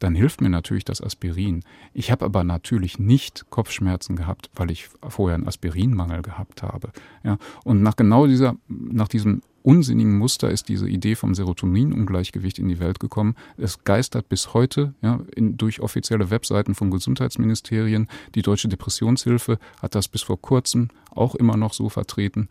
dann 0.00 0.14
hilft 0.14 0.40
mir 0.40 0.48
natürlich 0.48 0.84
das 0.84 1.02
Aspirin. 1.02 1.62
Ich 1.92 2.10
habe 2.10 2.24
aber 2.24 2.42
natürlich 2.42 2.98
nicht 2.98 3.46
Kopfschmerzen 3.50 4.16
gehabt, 4.16 4.50
weil 4.54 4.70
ich 4.70 4.88
vorher 5.06 5.36
einen 5.36 5.46
Aspirinmangel 5.46 6.22
gehabt 6.22 6.62
habe. 6.62 6.90
Ja, 7.22 7.36
und 7.64 7.82
nach 7.82 7.96
genau 7.96 8.26
dieser, 8.26 8.56
nach 8.68 9.08
diesem 9.08 9.42
unsinnigen 9.62 10.16
Muster 10.16 10.50
ist 10.50 10.70
diese 10.70 10.88
Idee 10.88 11.14
vom 11.14 11.34
Serotoninungleichgewicht 11.34 12.58
in 12.58 12.68
die 12.68 12.80
Welt 12.80 12.98
gekommen. 12.98 13.36
Es 13.58 13.84
geistert 13.84 14.30
bis 14.30 14.54
heute 14.54 14.94
ja, 15.02 15.20
in, 15.36 15.58
durch 15.58 15.80
offizielle 15.80 16.30
Webseiten 16.30 16.74
von 16.74 16.90
Gesundheitsministerien. 16.90 18.08
Die 18.34 18.42
Deutsche 18.42 18.68
Depressionshilfe 18.68 19.58
hat 19.82 19.94
das 19.94 20.08
bis 20.08 20.22
vor 20.22 20.40
kurzem 20.40 20.88
auch 21.10 21.34
immer 21.34 21.58
noch 21.58 21.74
so 21.74 21.90
vertreten. 21.90 22.48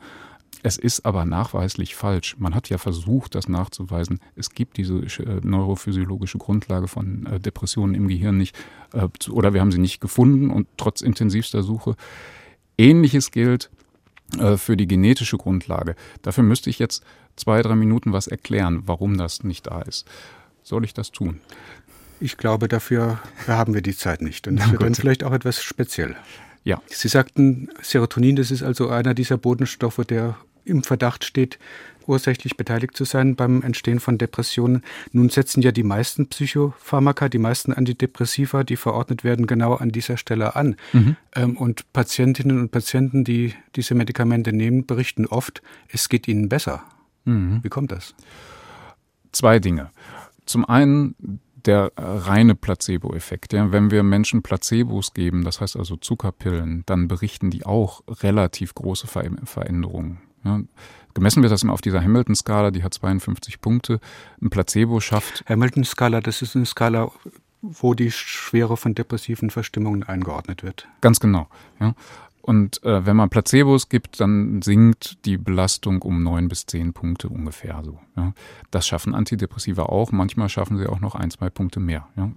Es 0.62 0.78
ist 0.78 1.06
aber 1.06 1.26
nachweislich 1.26 1.95
falsch. 1.95 2.36
Man 2.38 2.54
hat 2.54 2.69
ja 2.69 2.78
versucht, 2.78 3.36
das 3.36 3.48
nachzuweisen. 3.48 4.19
Es 4.36 4.50
gibt 4.52 4.78
diese 4.78 4.95
äh, 4.95 5.39
neurophysiologische 5.41 6.38
Grundlage 6.38 6.88
von 6.88 7.26
äh, 7.26 7.39
Depressionen 7.39 7.95
im 7.95 8.08
Gehirn 8.08 8.38
nicht 8.38 8.58
äh, 8.93 9.08
oder 9.30 9.54
wir 9.54 9.62
haben 9.62 9.72
sie 9.72 9.78
nicht 9.80 10.02
gefunden 10.02 10.50
und 10.50 10.67
trotz 10.78 11.02
intensivster 11.02 11.63
Suche. 11.63 11.95
Ähnliches 12.78 13.32
gilt 13.32 13.69
für 14.58 14.78
die 14.78 14.86
genetische 14.86 15.38
Grundlage. 15.38 15.95
Dafür 16.22 16.43
müsste 16.43 16.69
ich 16.69 16.78
jetzt 16.78 17.04
zwei, 17.36 17.63
drei 17.63 17.74
Minuten 17.74 18.13
was 18.13 18.28
erklären, 18.28 18.84
warum 18.86 19.17
das 19.17 19.43
nicht 19.43 19.65
da 19.65 19.82
ist. 19.82 20.08
Soll 20.62 20.86
ich 20.86 20.93
das 20.93 21.12
tun? 21.12 21.41
Ich 22.19 22.38
glaube, 22.38 22.67
dafür 22.67 23.19
haben 23.48 23.74
wir 23.74 23.82
die 23.82 23.95
Zeit 23.95 24.22
nicht. 24.22 24.48
Und 24.48 24.58
das 24.58 24.72
wird 24.72 24.84
dann 24.84 24.93
vielleicht 24.93 25.24
auch 25.24 25.32
etwas 25.32 25.63
speziell. 25.63 26.15
Ja. 26.63 26.82
Sie 26.88 27.08
sagten, 27.08 27.69
Serotonin, 27.82 28.36
das 28.36 28.52
ist 28.52 28.62
also 28.62 28.89
einer 28.89 29.13
dieser 29.13 29.38
Bodenstoffe, 29.38 30.06
der 30.08 30.38
im 30.65 30.84
Verdacht 30.84 31.24
steht, 31.24 31.60
ursächlich 32.10 32.58
beteiligt 32.58 32.98
zu 32.98 33.06
sein 33.06 33.36
beim 33.36 33.62
Entstehen 33.62 34.00
von 34.00 34.17
Depressionen. 34.17 34.84
Nun 35.12 35.30
setzen 35.30 35.62
ja 35.62 35.72
die 35.72 35.84
meisten 35.84 36.28
Psychopharmaka, 36.28 37.30
die 37.30 37.38
meisten 37.38 37.72
Antidepressiva, 37.72 38.63
die 38.63 38.76
verordnet 38.76 39.24
werden, 39.24 39.48
genau 39.48 39.76
an 39.76 39.89
dieser 39.91 40.17
Stelle 40.17 40.56
an. 40.56 40.76
Mhm. 40.91 41.15
Ähm, 41.36 41.56
und 41.56 41.93
Patientinnen 41.93 42.60
und 42.60 42.72
Patienten, 42.72 43.24
die 43.24 43.54
diese 43.76 43.93
Medikamente 43.93 44.52
nehmen, 44.52 44.86
berichten 44.86 45.28
oft, 45.28 45.62
es 45.88 46.10
geht 46.10 46.28
ihnen 46.28 46.50
besser. 46.50 46.84
Mhm. 47.26 47.60
Wie 47.63 47.69
kommt 47.69 47.91
das? 47.91 48.15
Zwei 49.32 49.60
Dinge. 49.60 49.91
Zum 50.45 50.65
einen 50.65 51.39
der 51.65 51.91
reine 51.98 52.56
Placebo-Effekt. 52.56 53.54
Ja, 53.54 53.72
wenn 53.72 53.91
wir 53.91 54.02
Menschen 54.02 54.41
Placebos 54.41 55.13
geben, 55.13 55.43
das 55.43 55.62
heißt 55.62 55.76
also 55.76 55.98
Zuckerpillen, 55.98 56.84
dann 56.86 57.08
berichten 57.08 57.52
die 57.52 57.65
auch 57.65 58.02
relativ 58.08 58.74
große 58.74 59.08
Veränderungen. 59.08 60.19
Ja, 60.43 60.62
gemessen 61.13 61.41
wird 61.41 61.52
das 61.52 61.63
immer 61.63 61.73
auf 61.73 61.82
dieser 61.82 62.02
Hamilton-Skala, 62.02 62.71
die 62.71 62.84
hat 62.84 62.93
52 62.93 63.62
Punkte. 63.62 63.99
Ein 64.41 64.49
Placebo 64.49 64.99
schafft. 64.99 65.43
Hamilton-Skala, 65.47 66.21
das 66.21 66.41
ist 66.41 66.56
eine 66.56 66.65
Skala, 66.65 67.12
wo 67.62 67.93
die 67.93 68.12
Schwere 68.12 68.78
von 68.78 68.95
depressiven 68.95 69.49
Verstimmungen 69.49 70.04
eingeordnet 70.04 70.63
wird. 70.63 70.88
Ganz 71.02 71.19
genau. 71.19 71.47
Ja. 71.80 71.93
Und 72.41 72.82
äh, 72.84 73.06
wenn 73.06 73.15
man 73.15 73.30
Placebos 73.30 73.89
gibt, 73.89 74.19
dann 74.21 74.62
sinkt 74.62 75.23
die 75.25 75.38
Belastung 75.38 76.02
um 76.02 76.23
neun 76.23 76.47
bis 76.47 76.65
zehn 76.65 76.93
Punkte 76.93 77.30
ungefähr 77.30 77.82
so. 77.84 77.99
Ja. 78.15 78.34
Das 78.71 78.88
schaffen 78.88 79.13
Antidepressiva 79.13 79.84
auch. 79.84 80.12
Manchmal 80.12 80.49
schaffen 80.49 80.78
sie 80.78 80.88
auch 80.88 80.99
noch 80.99 81.15
ein, 81.15 81.30
zwei 81.32 81.49
Punkte 81.49 81.80
mehr. 81.80 82.08
Ja. 82.15 82.32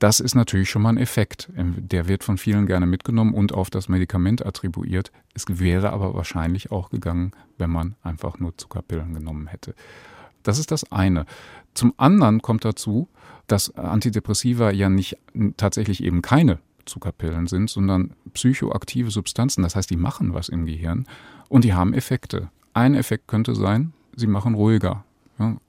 Das 0.00 0.18
ist 0.18 0.34
natürlich 0.34 0.70
schon 0.70 0.80
mal 0.82 0.88
ein 0.88 0.96
Effekt. 0.96 1.50
Ähm, 1.56 1.74
der 1.76 2.08
wird 2.08 2.24
von 2.24 2.38
vielen 2.38 2.66
gerne 2.66 2.86
mitgenommen 2.86 3.34
und 3.34 3.52
auf 3.52 3.70
das 3.70 3.88
Medikament 3.88 4.44
attribuiert. 4.44 5.12
Es 5.34 5.44
wäre 5.46 5.92
aber 5.92 6.14
wahrscheinlich 6.14 6.72
auch 6.72 6.88
gegangen, 6.90 7.32
wenn 7.58 7.70
man 7.70 7.94
einfach 8.02 8.40
nur 8.40 8.56
Zuckerpillen 8.56 9.14
genommen 9.14 9.46
hätte. 9.46 9.74
Das 10.42 10.58
ist 10.58 10.70
das 10.70 10.90
eine. 10.90 11.26
Zum 11.74 11.92
anderen 11.98 12.40
kommt 12.40 12.64
dazu, 12.64 13.08
dass 13.46 13.76
Antidepressiva 13.76 14.70
ja 14.70 14.88
nicht 14.88 15.18
tatsächlich 15.58 16.02
eben 16.02 16.22
keine 16.22 16.60
Zuckerpillen 16.86 17.46
sind, 17.46 17.68
sondern 17.68 18.14
psychoaktive 18.32 19.10
Substanzen. 19.10 19.62
Das 19.62 19.76
heißt, 19.76 19.90
die 19.90 19.96
machen 19.98 20.32
was 20.32 20.48
im 20.48 20.64
Gehirn 20.64 21.06
und 21.50 21.64
die 21.64 21.74
haben 21.74 21.92
Effekte. 21.92 22.48
Ein 22.72 22.94
Effekt 22.94 23.28
könnte 23.28 23.54
sein, 23.54 23.92
sie 24.16 24.26
machen 24.26 24.54
ruhiger 24.54 25.04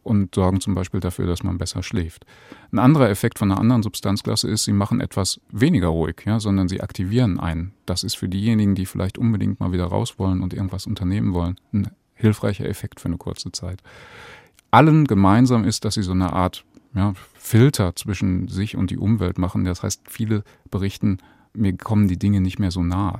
und 0.03 0.35
sorgen 0.35 0.61
zum 0.61 0.75
Beispiel 0.75 0.99
dafür, 0.99 1.27
dass 1.27 1.43
man 1.43 1.57
besser 1.57 1.83
schläft. 1.83 2.25
Ein 2.71 2.79
anderer 2.79 3.09
Effekt 3.09 3.39
von 3.39 3.51
einer 3.51 3.59
anderen 3.59 3.83
Substanzklasse 3.83 4.49
ist, 4.49 4.63
sie 4.63 4.73
machen 4.73 5.01
etwas 5.01 5.39
weniger 5.51 5.87
ruhig, 5.87 6.23
ja, 6.25 6.39
sondern 6.39 6.67
sie 6.67 6.81
aktivieren 6.81 7.39
einen. 7.39 7.73
Das 7.85 8.03
ist 8.03 8.15
für 8.15 8.29
diejenigen, 8.29 8.75
die 8.75 8.85
vielleicht 8.85 9.17
unbedingt 9.17 9.59
mal 9.59 9.71
wieder 9.71 9.85
raus 9.85 10.19
wollen 10.19 10.41
und 10.41 10.53
irgendwas 10.53 10.87
unternehmen 10.87 11.33
wollen, 11.33 11.55
ein 11.73 11.89
hilfreicher 12.15 12.65
Effekt 12.65 12.99
für 12.99 13.07
eine 13.07 13.17
kurze 13.17 13.51
Zeit. 13.51 13.81
Allen 14.69 15.05
gemeinsam 15.05 15.65
ist, 15.65 15.83
dass 15.85 15.95
sie 15.95 16.03
so 16.03 16.11
eine 16.11 16.33
Art 16.33 16.63
ja, 16.93 17.13
Filter 17.33 17.95
zwischen 17.95 18.47
sich 18.47 18.75
und 18.75 18.91
die 18.91 18.97
Umwelt 18.97 19.37
machen. 19.37 19.65
Das 19.65 19.83
heißt, 19.83 20.03
viele 20.09 20.43
berichten, 20.69 21.17
mir 21.53 21.75
kommen 21.75 22.07
die 22.07 22.19
Dinge 22.19 22.41
nicht 22.41 22.59
mehr 22.59 22.71
so 22.71 22.83
nah. 22.83 23.19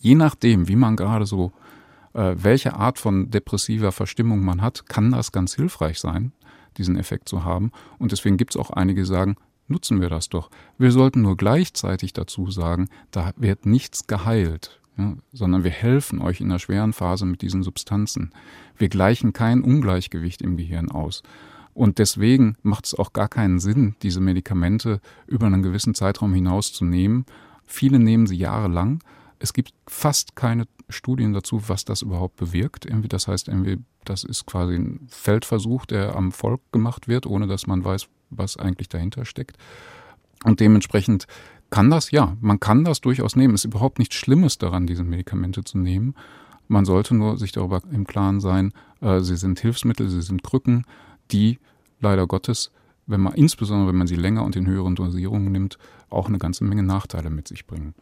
Je 0.00 0.14
nachdem, 0.14 0.68
wie 0.68 0.76
man 0.76 0.96
gerade 0.96 1.26
so 1.26 1.52
welche 2.12 2.74
Art 2.74 2.98
von 2.98 3.30
depressiver 3.30 3.92
Verstimmung 3.92 4.44
man 4.44 4.62
hat, 4.62 4.88
kann 4.88 5.12
das 5.12 5.32
ganz 5.32 5.54
hilfreich 5.54 6.00
sein, 6.00 6.32
diesen 6.76 6.96
Effekt 6.96 7.28
zu 7.28 7.44
haben. 7.44 7.70
Und 7.98 8.12
deswegen 8.12 8.36
gibt 8.36 8.54
es 8.54 8.60
auch 8.60 8.70
einige, 8.70 9.02
die 9.02 9.06
sagen, 9.06 9.36
nutzen 9.68 10.00
wir 10.00 10.08
das 10.08 10.28
doch. 10.28 10.50
Wir 10.78 10.90
sollten 10.90 11.22
nur 11.22 11.36
gleichzeitig 11.36 12.12
dazu 12.12 12.50
sagen, 12.50 12.88
da 13.10 13.32
wird 13.36 13.66
nichts 13.66 14.06
geheilt, 14.06 14.80
ja, 14.98 15.14
sondern 15.32 15.64
wir 15.64 15.70
helfen 15.70 16.20
euch 16.20 16.40
in 16.40 16.48
der 16.48 16.58
schweren 16.58 16.92
Phase 16.92 17.24
mit 17.24 17.42
diesen 17.42 17.62
Substanzen. 17.62 18.32
Wir 18.76 18.88
gleichen 18.88 19.32
kein 19.32 19.62
Ungleichgewicht 19.62 20.42
im 20.42 20.56
Gehirn 20.56 20.90
aus. 20.90 21.22
Und 21.72 21.98
deswegen 21.98 22.56
macht 22.62 22.86
es 22.86 22.94
auch 22.94 23.12
gar 23.12 23.28
keinen 23.28 23.60
Sinn, 23.60 23.94
diese 24.02 24.20
Medikamente 24.20 25.00
über 25.26 25.46
einen 25.46 25.62
gewissen 25.62 25.94
Zeitraum 25.94 26.34
hinaus 26.34 26.72
zu 26.72 26.84
nehmen. 26.84 27.24
Viele 27.64 28.00
nehmen 28.00 28.26
sie 28.26 28.36
jahrelang. 28.36 29.02
Es 29.40 29.52
gibt 29.52 29.72
fast 29.88 30.36
keine 30.36 30.66
Studien 30.88 31.32
dazu, 31.32 31.68
was 31.68 31.84
das 31.84 32.02
überhaupt 32.02 32.36
bewirkt. 32.36 32.86
Irgendwie, 32.86 33.08
das 33.08 33.26
heißt, 33.26 33.48
irgendwie, 33.48 33.78
das 34.04 34.22
ist 34.22 34.46
quasi 34.46 34.74
ein 34.74 35.08
Feldversuch, 35.08 35.86
der 35.86 36.14
am 36.14 36.30
Volk 36.30 36.60
gemacht 36.72 37.08
wird, 37.08 37.26
ohne 37.26 37.46
dass 37.46 37.66
man 37.66 37.84
weiß, 37.84 38.06
was 38.30 38.56
eigentlich 38.56 38.88
dahinter 38.88 39.24
steckt. 39.24 39.56
Und 40.44 40.60
dementsprechend 40.60 41.26
kann 41.70 41.90
das, 41.90 42.10
ja, 42.10 42.36
man 42.40 42.60
kann 42.60 42.84
das 42.84 43.00
durchaus 43.00 43.36
nehmen. 43.36 43.54
Es 43.54 43.64
ist 43.64 43.72
überhaupt 43.72 43.98
nichts 43.98 44.16
Schlimmes 44.16 44.58
daran, 44.58 44.86
diese 44.86 45.04
Medikamente 45.04 45.64
zu 45.64 45.78
nehmen. 45.78 46.14
Man 46.68 46.84
sollte 46.84 47.14
nur 47.14 47.36
sich 47.36 47.52
darüber 47.52 47.82
im 47.90 48.06
Klaren 48.06 48.40
sein, 48.40 48.72
äh, 49.00 49.20
sie 49.20 49.36
sind 49.36 49.58
Hilfsmittel, 49.58 50.08
sie 50.08 50.22
sind 50.22 50.42
Krücken, 50.42 50.84
die 51.32 51.58
leider 52.00 52.26
Gottes, 52.26 52.70
wenn 53.06 53.20
man, 53.20 53.34
insbesondere 53.34 53.88
wenn 53.88 53.98
man 53.98 54.06
sie 54.06 54.16
länger 54.16 54.44
und 54.44 54.54
in 54.56 54.66
höheren 54.66 54.94
Dosierungen 54.94 55.50
nimmt, 55.50 55.78
auch 56.10 56.28
eine 56.28 56.38
ganze 56.38 56.64
Menge 56.64 56.82
Nachteile 56.82 57.30
mit 57.30 57.48
sich 57.48 57.66
bringen. 57.66 57.94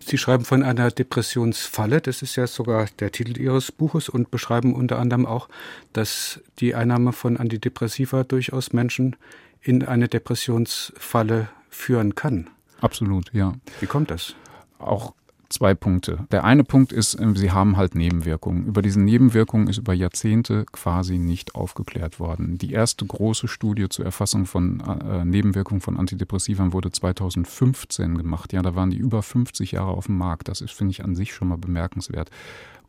Sie 0.00 0.18
schreiben 0.18 0.44
von 0.44 0.62
einer 0.62 0.90
Depressionsfalle, 0.90 2.00
das 2.00 2.22
ist 2.22 2.36
ja 2.36 2.46
sogar 2.46 2.86
der 2.98 3.12
Titel 3.12 3.38
Ihres 3.38 3.72
Buches, 3.72 4.08
und 4.08 4.30
beschreiben 4.30 4.74
unter 4.74 4.98
anderem 4.98 5.26
auch, 5.26 5.48
dass 5.92 6.40
die 6.60 6.74
Einnahme 6.74 7.12
von 7.12 7.36
Antidepressiva 7.36 8.24
durchaus 8.24 8.72
Menschen 8.72 9.16
in 9.60 9.84
eine 9.84 10.08
Depressionsfalle 10.08 11.48
führen 11.68 12.14
kann. 12.14 12.48
Absolut, 12.80 13.32
ja. 13.32 13.54
Wie 13.80 13.86
kommt 13.86 14.10
das? 14.10 14.34
Auch 14.78 15.12
zwei 15.48 15.74
Punkte. 15.74 16.26
Der 16.30 16.44
eine 16.44 16.64
Punkt 16.64 16.92
ist, 16.92 17.14
äh, 17.14 17.32
sie 17.34 17.50
haben 17.50 17.76
halt 17.76 17.94
Nebenwirkungen. 17.94 18.66
Über 18.66 18.82
diese 18.82 19.00
Nebenwirkungen 19.00 19.68
ist 19.68 19.78
über 19.78 19.94
Jahrzehnte 19.94 20.66
quasi 20.72 21.18
nicht 21.18 21.54
aufgeklärt 21.54 22.20
worden. 22.20 22.58
Die 22.58 22.72
erste 22.72 23.06
große 23.06 23.48
Studie 23.48 23.88
zur 23.88 24.04
Erfassung 24.04 24.46
von 24.46 24.80
äh, 24.80 25.24
Nebenwirkungen 25.24 25.80
von 25.80 25.96
Antidepressivern 25.96 26.72
wurde 26.72 26.92
2015 26.92 28.18
gemacht. 28.18 28.52
Ja, 28.52 28.62
da 28.62 28.74
waren 28.74 28.90
die 28.90 28.98
über 28.98 29.22
50 29.22 29.72
Jahre 29.72 29.90
auf 29.90 30.06
dem 30.06 30.18
Markt. 30.18 30.48
Das 30.48 30.60
ist, 30.60 30.72
finde 30.72 30.92
ich, 30.92 31.04
an 31.04 31.14
sich 31.14 31.32
schon 31.32 31.48
mal 31.48 31.58
bemerkenswert. 31.58 32.30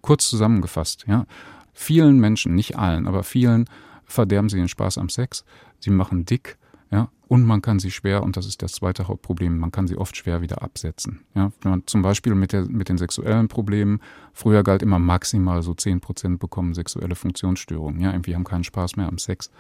Kurz 0.02 0.30
zusammengefasst, 0.30 1.06
ja. 1.08 1.26
Vielen 1.74 2.20
Menschen, 2.20 2.56
nicht 2.56 2.78
allen, 2.78 3.08
aber 3.08 3.24
vielen 3.24 3.66
verderben 4.04 4.50
sie 4.50 4.58
den 4.58 4.68
Spaß 4.68 4.98
am 4.98 5.08
Sex. 5.08 5.46
Sie 5.80 5.92
machen 5.92 6.26
dick, 6.26 6.58
ja, 6.92 7.10
und 7.28 7.46
man 7.46 7.62
kann 7.62 7.78
sie 7.80 7.92
schwer, 7.92 8.24
und 8.24 8.38
das 8.38 8.48
ist 8.48 8.64
das 8.64 8.72
zweite 8.72 9.08
Hauptproblem, 9.08 9.60
man 9.60 9.72
kann 9.72 9.88
sie 9.88 9.98
oft 9.98 10.18
schwer 10.18 10.42
wieder 10.42 10.64
absetzen. 10.64 11.22
Ja, 11.36 11.52
wenn 11.62 11.72
man 11.72 11.84
zum 11.86 12.02
Beispiel 12.02 12.34
mit, 12.34 12.54
der, 12.54 12.66
mit 12.66 12.90
den 12.90 12.98
sexuellen 12.98 13.48
Problemen, 13.48 14.00
früher 14.34 14.64
galt 14.64 14.82
immer 14.82 14.98
maximal 14.98 15.62
so 15.62 15.76
10 15.76 16.00
Prozent 16.00 16.40
bekommen 16.40 16.74
sexuelle 16.74 17.16
Funktionsstörungen. 17.16 18.02
Ja, 18.02 18.12
irgendwie 18.12 18.34
haben 18.34 18.44
keinen 18.44 18.64
Spaß 18.64 18.96
mehr 18.96 19.08
am 19.08 19.20
Sex. 19.20 19.52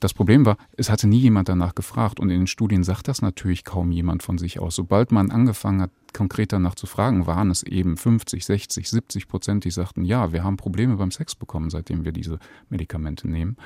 Das 0.00 0.12
Problem 0.12 0.44
war, 0.44 0.58
es 0.76 0.90
hatte 0.90 1.06
nie 1.06 1.18
jemand 1.18 1.48
danach 1.48 1.74
gefragt 1.74 2.20
und 2.20 2.28
in 2.28 2.40
den 2.40 2.46
Studien 2.46 2.84
sagt 2.84 3.08
das 3.08 3.22
natürlich 3.22 3.64
kaum 3.64 3.90
jemand 3.90 4.22
von 4.22 4.36
sich 4.36 4.60
aus. 4.60 4.74
Sobald 4.74 5.10
man 5.10 5.30
angefangen 5.30 5.80
hat, 5.80 5.90
konkret 6.12 6.52
danach 6.52 6.74
zu 6.74 6.86
fragen, 6.86 7.26
waren 7.26 7.50
es 7.50 7.62
eben 7.62 7.96
50, 7.96 8.44
60, 8.44 8.88
70 8.88 9.28
Prozent, 9.28 9.64
die 9.64 9.70
sagten, 9.70 10.04
ja, 10.04 10.32
wir 10.32 10.44
haben 10.44 10.58
Probleme 10.58 10.96
beim 10.96 11.10
Sex 11.10 11.34
bekommen, 11.34 11.70
seitdem 11.70 12.04
wir 12.04 12.12
diese 12.12 12.38
Medikamente 12.68 13.28
nehmen. 13.28 13.56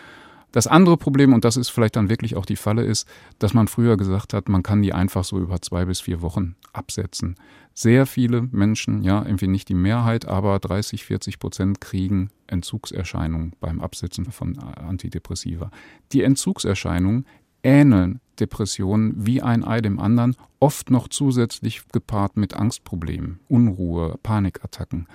Das 0.53 0.67
andere 0.67 0.97
Problem, 0.97 1.33
und 1.33 1.45
das 1.45 1.57
ist 1.57 1.69
vielleicht 1.69 1.97
dann 1.97 2.09
wirklich 2.09 2.37
auch 2.37 2.45
die 2.45 2.57
Falle, 2.57 2.83
ist, 2.83 3.07
dass 3.39 3.55
man 3.55 3.69
früher 3.69 3.97
gesagt 3.97 4.35
hat, 4.35 4.49
man 4.49 4.63
kann 4.63 4.83
die 4.83 4.93
einfach 4.93 5.25
so 5.25 5.39
über 5.39 5.63
zwei 5.63 5.85
bis 5.85 6.01
vier 6.01 6.23
Wochen 6.23 6.57
absetzen. 6.73 7.37
Sehr 7.73 8.05
viele 8.05 8.43
Menschen, 8.43 9.03
ja, 9.03 9.25
irgendwie 9.25 9.47
nicht 9.47 9.69
die 9.69 9.75
Mehrheit, 9.75 10.27
aber 10.27 10.59
30, 10.59 11.05
40 11.05 11.39
Prozent 11.39 11.81
kriegen 11.81 12.31
Entzugserscheinungen 12.49 13.55
beim 13.61 13.81
Absetzen 13.81 14.27
von 14.33 14.59
Antidepressiva. 14.59 15.71
Die 16.13 16.23
Entzugserscheinungen 16.23 17.27
ähneln 17.63 18.21
Depressionen 18.41 19.15
wie 19.17 19.43
ein 19.43 19.65
Ei 19.65 19.81
dem 19.81 20.01
anderen, 20.01 20.35
oft 20.59 20.91
noch 20.91 21.09
zusätzlich 21.09 21.83
gepaart 21.93 22.37
mit 22.37 22.55
Angstproblemen, 22.55 23.41
Unruhe, 23.49 24.19
Panikattacken. 24.23 25.07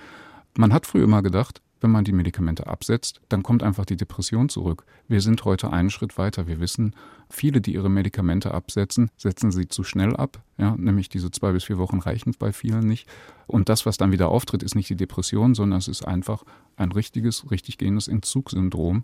Man 0.56 0.72
hat 0.72 0.86
früher 0.86 1.04
immer 1.04 1.22
gedacht, 1.22 1.60
wenn 1.80 1.90
man 1.90 2.04
die 2.04 2.12
Medikamente 2.12 2.66
absetzt, 2.66 3.20
dann 3.28 3.42
kommt 3.42 3.62
einfach 3.62 3.84
die 3.84 3.96
Depression 3.96 4.48
zurück. 4.48 4.84
Wir 5.08 5.20
sind 5.20 5.44
heute 5.44 5.72
einen 5.72 5.90
Schritt 5.90 6.16
weiter. 6.18 6.46
Wir 6.46 6.60
wissen, 6.60 6.94
viele, 7.28 7.60
die 7.60 7.74
ihre 7.74 7.90
Medikamente 7.90 8.52
absetzen, 8.52 9.10
setzen 9.16 9.50
sie 9.50 9.68
zu 9.68 9.84
schnell 9.84 10.16
ab. 10.16 10.42
Ja, 10.58 10.74
nämlich 10.76 11.08
diese 11.08 11.30
zwei 11.30 11.52
bis 11.52 11.64
vier 11.64 11.78
Wochen 11.78 11.98
reichen 11.98 12.34
bei 12.38 12.52
vielen 12.52 12.86
nicht. 12.86 13.08
Und 13.46 13.68
das, 13.68 13.84
was 13.86 13.98
dann 13.98 14.12
wieder 14.12 14.28
auftritt, 14.28 14.62
ist 14.62 14.74
nicht 14.74 14.88
die 14.88 14.96
Depression, 14.96 15.54
sondern 15.54 15.78
es 15.78 15.88
ist 15.88 16.06
einfach 16.06 16.44
ein 16.76 16.92
richtiges, 16.92 17.50
richtig 17.50 17.78
gehendes 17.78 18.08
Entzugssyndrom, 18.08 19.02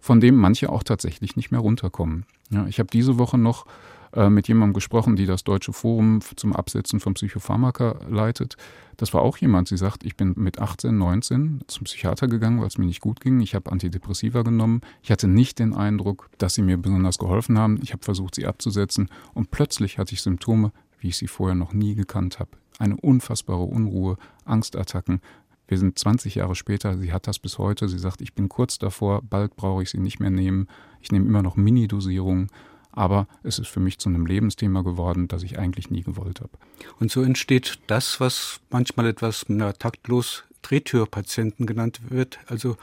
von 0.00 0.20
dem 0.20 0.36
manche 0.36 0.70
auch 0.70 0.82
tatsächlich 0.82 1.36
nicht 1.36 1.50
mehr 1.50 1.60
runterkommen. 1.60 2.26
Ja, 2.50 2.66
ich 2.66 2.78
habe 2.78 2.88
diese 2.92 3.18
Woche 3.18 3.38
noch 3.38 3.66
äh, 4.14 4.30
mit 4.30 4.46
jemandem 4.46 4.74
gesprochen, 4.74 5.16
die 5.16 5.26
das 5.26 5.42
Deutsche 5.42 5.72
Forum 5.72 6.20
zum 6.36 6.54
Absetzen 6.54 7.00
von 7.00 7.14
Psychopharmaka 7.14 7.98
leitet. 8.08 8.56
Das 8.96 9.12
war 9.12 9.22
auch 9.22 9.36
jemand, 9.38 9.66
sie 9.66 9.76
sagt, 9.76 10.04
ich 10.04 10.16
bin 10.16 10.34
mit 10.36 10.60
18, 10.60 10.96
19 10.96 11.62
zum 11.66 11.84
Psychiater 11.84 12.28
gegangen, 12.28 12.60
weil 12.60 12.68
es 12.68 12.78
mir 12.78 12.86
nicht 12.86 13.00
gut 13.00 13.20
ging. 13.20 13.40
Ich 13.40 13.54
habe 13.56 13.72
Antidepressiva 13.72 14.42
genommen. 14.42 14.82
Ich 15.02 15.10
hatte 15.10 15.26
nicht 15.26 15.58
den 15.58 15.74
Eindruck, 15.74 16.30
dass 16.38 16.54
sie 16.54 16.62
mir 16.62 16.76
besonders 16.76 17.18
geholfen 17.18 17.58
haben. 17.58 17.80
Ich 17.82 17.92
habe 17.92 18.04
versucht, 18.04 18.36
sie 18.36 18.46
abzusetzen 18.46 19.08
und 19.32 19.50
plötzlich 19.50 19.98
hatte 19.98 20.14
ich 20.14 20.22
Symptome, 20.22 20.70
wie 21.00 21.08
ich 21.08 21.16
sie 21.16 21.26
vorher 21.26 21.56
noch 21.56 21.72
nie 21.72 21.96
gekannt 21.96 22.38
habe. 22.38 22.50
Eine 22.78 22.96
unfassbare 22.96 23.62
Unruhe, 23.62 24.16
Angstattacken, 24.44 25.20
wir 25.66 25.78
sind 25.78 25.98
20 25.98 26.34
Jahre 26.34 26.54
später, 26.54 26.98
sie 26.98 27.12
hat 27.12 27.26
das 27.26 27.38
bis 27.38 27.58
heute. 27.58 27.88
Sie 27.88 27.98
sagt, 27.98 28.20
ich 28.20 28.34
bin 28.34 28.48
kurz 28.48 28.78
davor, 28.78 29.22
bald 29.22 29.56
brauche 29.56 29.82
ich 29.82 29.90
sie 29.90 29.98
nicht 29.98 30.20
mehr 30.20 30.30
nehmen. 30.30 30.68
Ich 31.00 31.10
nehme 31.10 31.26
immer 31.26 31.42
noch 31.42 31.56
Mini-Dosierungen 31.56 32.48
aber 32.94 33.26
es 33.42 33.58
ist 33.58 33.68
für 33.68 33.80
mich 33.80 33.98
zu 33.98 34.08
einem 34.08 34.26
Lebensthema 34.26 34.82
geworden, 34.82 35.28
das 35.28 35.42
ich 35.42 35.58
eigentlich 35.58 35.90
nie 35.90 36.02
gewollt 36.02 36.40
habe. 36.40 36.52
Und 37.00 37.10
so 37.10 37.22
entsteht 37.22 37.78
das, 37.86 38.20
was 38.20 38.60
manchmal 38.70 39.06
etwas 39.06 39.46
na, 39.48 39.72
taktlos 39.72 40.44
Drehtürpatienten 40.62 41.66
genannt 41.66 42.00
wird, 42.08 42.38
also 42.46 42.76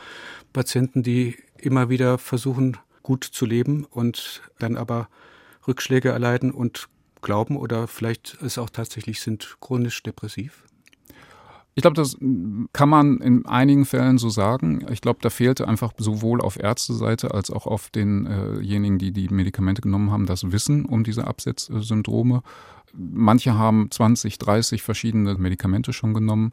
Patienten, 0.53 1.01
die 1.03 1.37
immer 1.57 1.89
wieder 1.89 2.17
versuchen, 2.17 2.77
gut 3.03 3.23
zu 3.23 3.45
leben 3.45 3.85
und 3.85 4.41
dann 4.59 4.77
aber 4.77 5.07
Rückschläge 5.67 6.09
erleiden 6.09 6.51
und 6.51 6.87
glauben 7.21 7.57
oder 7.57 7.87
vielleicht 7.87 8.37
es 8.41 8.57
auch 8.57 8.69
tatsächlich 8.69 9.21
sind 9.21 9.57
chronisch 9.59 10.03
depressiv? 10.03 10.63
Ich 11.73 11.81
glaube, 11.81 11.95
das 11.95 12.17
kann 12.73 12.89
man 12.89 13.19
in 13.19 13.45
einigen 13.45 13.85
Fällen 13.85 14.17
so 14.17 14.29
sagen. 14.29 14.85
Ich 14.91 14.99
glaube, 14.99 15.19
da 15.21 15.29
fehlte 15.29 15.67
einfach 15.67 15.93
sowohl 15.97 16.41
auf 16.41 16.59
Ärzteseite 16.59 17.33
als 17.33 17.49
auch 17.49 17.65
auf 17.65 17.89
denjenigen, 17.89 18.97
die 18.97 19.11
die 19.11 19.29
Medikamente 19.29 19.81
genommen 19.81 20.11
haben, 20.11 20.25
das 20.25 20.51
Wissen 20.51 20.85
um 20.85 21.03
diese 21.05 21.27
Absetzsyndrome. 21.27 22.43
Manche 22.93 23.53
haben 23.57 23.89
20, 23.89 24.37
30 24.37 24.83
verschiedene 24.83 25.35
Medikamente 25.35 25.93
schon 25.93 26.13
genommen 26.13 26.51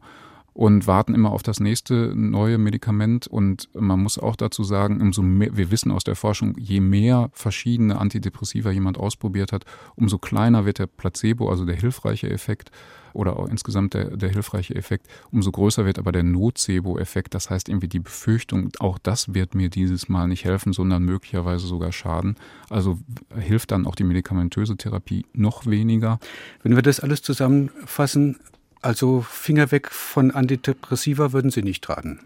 und 0.59 0.87
warten 0.87 1.15
immer 1.15 1.31
auf 1.31 1.41
das 1.41 1.61
nächste 1.61 2.11
neue 2.13 2.57
Medikament. 2.57 3.27
Und 3.27 3.69
man 3.73 4.03
muss 4.03 4.19
auch 4.19 4.35
dazu 4.35 4.65
sagen, 4.65 4.99
umso 4.99 5.21
mehr, 5.21 5.55
wir 5.55 5.71
wissen 5.71 5.89
aus 5.89 6.03
der 6.03 6.17
Forschung, 6.17 6.53
je 6.57 6.81
mehr 6.81 7.29
verschiedene 7.31 7.97
Antidepressiva 7.97 8.69
jemand 8.69 8.97
ausprobiert 8.97 9.53
hat, 9.53 9.63
umso 9.95 10.17
kleiner 10.17 10.65
wird 10.65 10.79
der 10.79 10.87
Placebo, 10.87 11.49
also 11.49 11.63
der 11.63 11.77
hilfreiche 11.77 12.29
Effekt 12.29 12.71
oder 13.13 13.39
auch 13.39 13.47
insgesamt 13.47 13.93
der, 13.93 14.17
der 14.17 14.27
hilfreiche 14.27 14.75
Effekt, 14.75 15.07
umso 15.31 15.49
größer 15.49 15.85
wird 15.85 15.97
aber 15.97 16.11
der 16.11 16.23
Nocebo-Effekt. 16.23 17.35
Das 17.35 17.49
heißt 17.49 17.69
irgendwie 17.69 17.87
die 17.87 17.99
Befürchtung, 17.99 18.71
auch 18.79 18.97
das 18.97 19.33
wird 19.33 19.55
mir 19.55 19.69
dieses 19.69 20.09
Mal 20.09 20.27
nicht 20.27 20.43
helfen, 20.43 20.73
sondern 20.73 21.03
möglicherweise 21.03 21.67
sogar 21.67 21.93
schaden. 21.93 22.35
Also 22.69 22.99
hilft 23.33 23.71
dann 23.71 23.87
auch 23.87 23.95
die 23.95 24.03
medikamentöse 24.03 24.75
Therapie 24.75 25.25
noch 25.31 25.67
weniger. 25.67 26.19
Wenn 26.63 26.75
wir 26.75 26.83
das 26.83 26.99
alles 26.99 27.21
zusammenfassen, 27.21 28.35
also 28.81 29.21
Finger 29.21 29.71
weg 29.71 29.91
von 29.91 30.31
Antidepressiva 30.31 31.33
würden 31.33 31.51
Sie 31.51 31.63
nicht 31.63 31.87
raten. 31.89 32.19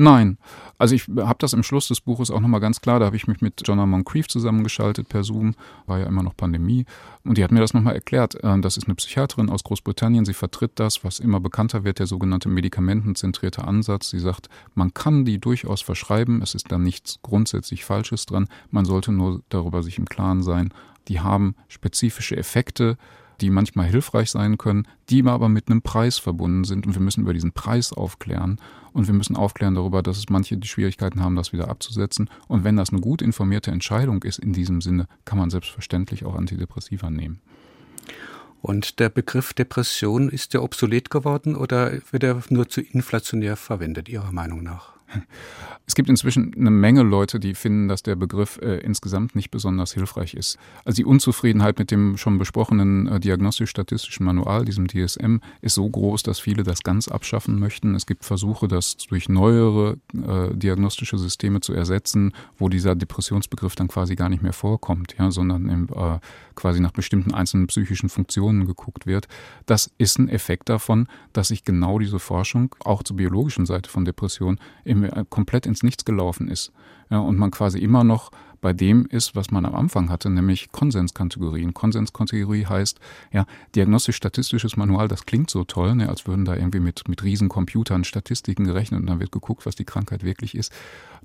Nein. 0.00 0.38
Also 0.78 0.94
ich 0.94 1.08
habe 1.08 1.38
das 1.40 1.52
im 1.54 1.64
Schluss 1.64 1.88
des 1.88 2.00
Buches 2.00 2.30
auch 2.30 2.38
nochmal 2.38 2.60
ganz 2.60 2.80
klar, 2.80 3.00
da 3.00 3.06
habe 3.06 3.16
ich 3.16 3.26
mich 3.26 3.40
mit 3.40 3.66
Jonna 3.66 3.84
Moncrief 3.84 4.28
zusammengeschaltet 4.28 5.08
per 5.08 5.24
Zoom, 5.24 5.56
war 5.86 5.98
ja 5.98 6.06
immer 6.06 6.22
noch 6.22 6.36
Pandemie. 6.36 6.84
Und 7.24 7.36
die 7.36 7.42
hat 7.42 7.50
mir 7.50 7.58
das 7.58 7.74
nochmal 7.74 7.96
erklärt. 7.96 8.36
Äh, 8.44 8.60
das 8.60 8.76
ist 8.76 8.86
eine 8.86 8.94
Psychiaterin 8.94 9.50
aus 9.50 9.64
Großbritannien, 9.64 10.24
sie 10.24 10.34
vertritt 10.34 10.70
das, 10.76 11.02
was 11.02 11.18
immer 11.18 11.40
bekannter 11.40 11.82
wird, 11.82 11.98
der 11.98 12.06
sogenannte 12.06 12.48
medikamentenzentrierte 12.48 13.64
Ansatz. 13.64 14.10
Sie 14.10 14.20
sagt, 14.20 14.48
man 14.76 14.94
kann 14.94 15.24
die 15.24 15.40
durchaus 15.40 15.82
verschreiben, 15.82 16.42
es 16.42 16.54
ist 16.54 16.70
da 16.70 16.78
nichts 16.78 17.18
grundsätzlich 17.22 17.84
Falsches 17.84 18.24
dran, 18.24 18.46
man 18.70 18.84
sollte 18.84 19.10
nur 19.10 19.42
darüber 19.48 19.82
sich 19.82 19.98
im 19.98 20.06
Klaren 20.06 20.44
sein, 20.44 20.72
die 21.08 21.18
haben 21.18 21.56
spezifische 21.66 22.36
Effekte, 22.36 22.98
die 23.40 23.50
manchmal 23.50 23.86
hilfreich 23.86 24.30
sein 24.30 24.58
können, 24.58 24.86
die 25.08 25.24
aber 25.24 25.48
mit 25.48 25.70
einem 25.70 25.82
Preis 25.82 26.18
verbunden 26.18 26.64
sind. 26.64 26.86
Und 26.86 26.94
wir 26.94 27.02
müssen 27.02 27.22
über 27.22 27.34
diesen 27.34 27.52
Preis 27.52 27.92
aufklären. 27.92 28.58
Und 28.92 29.06
wir 29.06 29.14
müssen 29.14 29.36
aufklären 29.36 29.74
darüber, 29.74 30.02
dass 30.02 30.18
es 30.18 30.28
manche 30.28 30.56
die 30.56 30.68
Schwierigkeiten 30.68 31.22
haben, 31.22 31.36
das 31.36 31.52
wieder 31.52 31.68
abzusetzen. 31.68 32.28
Und 32.48 32.64
wenn 32.64 32.76
das 32.76 32.90
eine 32.90 33.00
gut 33.00 33.22
informierte 33.22 33.70
Entscheidung 33.70 34.22
ist 34.24 34.38
in 34.38 34.52
diesem 34.52 34.80
Sinne, 34.80 35.06
kann 35.24 35.38
man 35.38 35.50
selbstverständlich 35.50 36.24
auch 36.24 36.34
Antidepressiva 36.34 37.10
nehmen. 37.10 37.40
Und 38.60 38.98
der 38.98 39.08
Begriff 39.08 39.54
Depression, 39.54 40.28
ist 40.28 40.52
der 40.52 40.62
obsolet 40.62 41.10
geworden 41.10 41.54
oder 41.54 41.92
wird 42.10 42.24
er 42.24 42.42
nur 42.48 42.68
zu 42.68 42.80
inflationär 42.80 43.56
verwendet, 43.56 44.08
Ihrer 44.08 44.32
Meinung 44.32 44.64
nach? 44.64 44.97
Es 45.88 45.94
gibt 45.94 46.10
inzwischen 46.10 46.54
eine 46.54 46.70
Menge 46.70 47.02
Leute, 47.02 47.40
die 47.40 47.54
finden, 47.54 47.88
dass 47.88 48.02
der 48.02 48.14
Begriff 48.14 48.58
äh, 48.62 48.76
insgesamt 48.80 49.34
nicht 49.34 49.50
besonders 49.50 49.94
hilfreich 49.94 50.34
ist. 50.34 50.58
Also 50.84 50.96
die 50.96 51.06
Unzufriedenheit 51.06 51.78
mit 51.78 51.90
dem 51.90 52.18
schon 52.18 52.36
besprochenen 52.36 53.06
äh, 53.06 53.18
diagnostisch-statistischen 53.18 54.26
Manual, 54.26 54.66
diesem 54.66 54.86
DSM, 54.86 55.38
ist 55.62 55.74
so 55.74 55.88
groß, 55.88 56.24
dass 56.24 56.40
viele 56.40 56.62
das 56.62 56.82
ganz 56.82 57.08
abschaffen 57.08 57.58
möchten. 57.58 57.94
Es 57.94 58.04
gibt 58.04 58.26
Versuche, 58.26 58.68
das 58.68 58.98
durch 58.98 59.30
neuere 59.30 59.96
äh, 60.12 60.54
diagnostische 60.54 61.16
Systeme 61.16 61.60
zu 61.60 61.72
ersetzen, 61.72 62.34
wo 62.58 62.68
dieser 62.68 62.94
Depressionsbegriff 62.94 63.74
dann 63.74 63.88
quasi 63.88 64.14
gar 64.14 64.28
nicht 64.28 64.42
mehr 64.42 64.52
vorkommt, 64.52 65.14
ja, 65.18 65.30
sondern 65.30 65.70
im, 65.70 65.88
äh, 65.94 66.18
quasi 66.54 66.80
nach 66.80 66.92
bestimmten 66.92 67.32
einzelnen 67.32 67.68
psychischen 67.68 68.08
Funktionen 68.10 68.66
geguckt 68.66 69.06
wird. 69.06 69.26
Das 69.64 69.90
ist 69.96 70.18
ein 70.18 70.28
Effekt 70.28 70.68
davon, 70.68 71.06
dass 71.32 71.48
sich 71.48 71.64
genau 71.64 71.98
diese 71.98 72.18
Forschung 72.18 72.74
auch 72.84 73.02
zur 73.04 73.16
biologischen 73.16 73.64
Seite 73.64 73.88
von 73.88 74.04
Depression 74.04 74.58
im, 74.84 74.97
komplett 75.28 75.66
ins 75.66 75.82
Nichts 75.82 76.04
gelaufen 76.04 76.48
ist. 76.48 76.72
Ja, 77.10 77.18
und 77.18 77.38
man 77.38 77.50
quasi 77.50 77.78
immer 77.78 78.04
noch 78.04 78.30
bei 78.60 78.72
dem 78.72 79.06
ist, 79.06 79.36
was 79.36 79.50
man 79.50 79.64
am 79.64 79.74
Anfang 79.74 80.10
hatte, 80.10 80.30
nämlich 80.30 80.72
Konsenskategorien. 80.72 81.74
Konsenskategorie 81.74 82.66
heißt, 82.66 82.98
ja, 83.32 83.46
diagnostisch-statistisches 83.74 84.76
Manual, 84.76 85.08
das 85.08 85.26
klingt 85.26 85.50
so 85.50 85.64
toll, 85.64 85.94
ne, 85.94 86.08
als 86.08 86.26
würden 86.26 86.44
da 86.44 86.56
irgendwie 86.56 86.80
mit, 86.80 87.08
mit 87.08 87.22
Riesencomputern 87.22 88.04
Statistiken 88.04 88.64
gerechnet 88.64 89.00
und 89.00 89.06
dann 89.06 89.20
wird 89.20 89.32
geguckt, 89.32 89.66
was 89.66 89.76
die 89.76 89.84
Krankheit 89.84 90.24
wirklich 90.24 90.54
ist. 90.54 90.72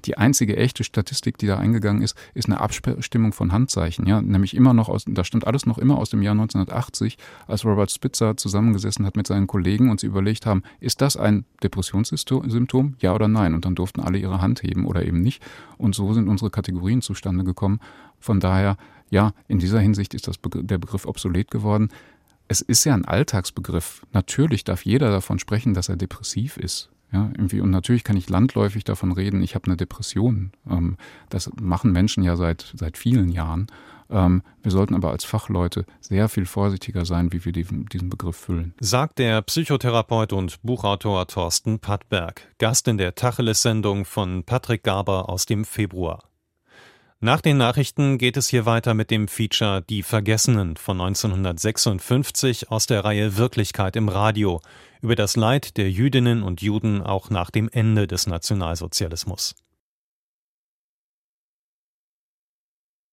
Die 0.05 0.17
einzige 0.17 0.57
echte 0.57 0.83
Statistik, 0.83 1.37
die 1.37 1.47
da 1.47 1.57
eingegangen 1.57 2.01
ist, 2.01 2.15
ist 2.33 2.47
eine 2.47 2.59
Abstimmung 2.59 3.31
von 3.31 3.51
Handzeichen, 3.51 4.05
ja, 4.05 4.21
nämlich 4.21 4.55
immer 4.55 4.73
noch 4.73 4.89
aus, 4.89 5.05
da 5.07 5.23
stimmt 5.23 5.47
alles 5.47 5.65
noch 5.65 5.77
immer 5.77 5.97
aus 5.97 6.09
dem 6.09 6.21
Jahr 6.21 6.33
1980, 6.33 7.17
als 7.47 7.65
Robert 7.65 7.91
Spitzer 7.91 8.37
zusammengesessen 8.37 9.05
hat 9.05 9.15
mit 9.15 9.27
seinen 9.27 9.47
Kollegen 9.47 9.89
und 9.89 9.99
sie 9.99 10.07
überlegt 10.07 10.45
haben, 10.45 10.63
ist 10.79 11.01
das 11.01 11.17
ein 11.17 11.45
Depressionssymptom, 11.63 12.95
ja 12.99 13.13
oder 13.15 13.27
nein? 13.27 13.53
Und 13.53 13.65
dann 13.65 13.75
durften 13.75 14.01
alle 14.01 14.17
ihre 14.17 14.41
Hand 14.41 14.61
heben 14.63 14.85
oder 14.85 15.05
eben 15.05 15.21
nicht. 15.21 15.41
Und 15.77 15.95
so 15.95 16.13
sind 16.13 16.27
unsere 16.27 16.49
Kategorien 16.49 17.01
zustande 17.01 17.22
gekommen. 17.23 17.79
Von 18.19 18.39
daher, 18.39 18.77
ja, 19.09 19.33
in 19.47 19.59
dieser 19.59 19.79
Hinsicht 19.79 20.13
ist 20.13 20.41
Begr 20.41 20.63
der 20.63 20.77
Begriff 20.77 21.05
obsolet 21.05 21.51
geworden. 21.51 21.89
Es 22.47 22.61
ist 22.61 22.83
ja 22.83 22.93
ein 22.93 23.05
Alltagsbegriff. 23.05 24.05
Natürlich 24.11 24.63
darf 24.63 24.85
jeder 24.85 25.09
davon 25.09 25.39
sprechen, 25.39 25.73
dass 25.73 25.89
er 25.89 25.95
depressiv 25.95 26.57
ist. 26.57 26.89
Ja, 27.11 27.29
irgendwie. 27.37 27.61
Und 27.61 27.69
natürlich 27.69 28.03
kann 28.03 28.17
ich 28.17 28.27
landläufig 28.29 28.83
davon 28.83 29.11
reden, 29.11 29.43
ich 29.43 29.53
habe 29.53 29.67
eine 29.67 29.77
Depression. 29.77 30.51
Ähm, 30.69 30.97
das 31.29 31.51
machen 31.61 31.91
Menschen 31.91 32.23
ja 32.23 32.35
seit, 32.35 32.73
seit 32.75 32.97
vielen 32.97 33.29
Jahren. 33.29 33.67
Ähm, 34.09 34.41
wir 34.63 34.71
sollten 34.71 34.95
aber 34.95 35.11
als 35.11 35.23
Fachleute 35.23 35.85
sehr 35.99 36.27
viel 36.27 36.45
vorsichtiger 36.45 37.05
sein, 37.05 37.31
wie 37.31 37.45
wir 37.45 37.51
diesen, 37.51 37.85
diesen 37.85 38.09
Begriff 38.09 38.35
füllen. 38.35 38.73
Sagt 38.79 39.19
der 39.19 39.41
Psychotherapeut 39.43 40.33
und 40.33 40.61
Buchautor 40.63 41.27
Thorsten 41.27 41.79
Pattberg, 41.79 42.49
Gast 42.57 42.87
in 42.87 42.97
der 42.97 43.13
Tacheles-Sendung 43.15 44.05
von 44.05 44.43
Patrick 44.43 44.83
Garber 44.83 45.29
aus 45.29 45.45
dem 45.45 45.65
Februar. 45.65 46.23
Nach 47.23 47.39
den 47.39 47.55
Nachrichten 47.55 48.17
geht 48.17 48.35
es 48.35 48.49
hier 48.49 48.65
weiter 48.65 48.93
mit 48.93 49.09
dem 49.09 49.29
Feature 49.29 49.81
Die 49.81 50.03
Vergessenen 50.03 50.75
von 50.75 50.99
1956 50.99 52.69
aus 52.69 52.85
der 52.85 53.05
Reihe 53.05 53.37
Wirklichkeit 53.37 53.95
im 53.95 54.09
Radio 54.09 54.59
über 55.01 55.15
das 55.15 55.37
Leid 55.37 55.77
der 55.77 55.89
Jüdinnen 55.89 56.43
und 56.43 56.61
Juden 56.61 57.01
auch 57.01 57.29
nach 57.29 57.49
dem 57.49 57.69
Ende 57.69 58.07
des 58.07 58.27
Nationalsozialismus. 58.27 59.55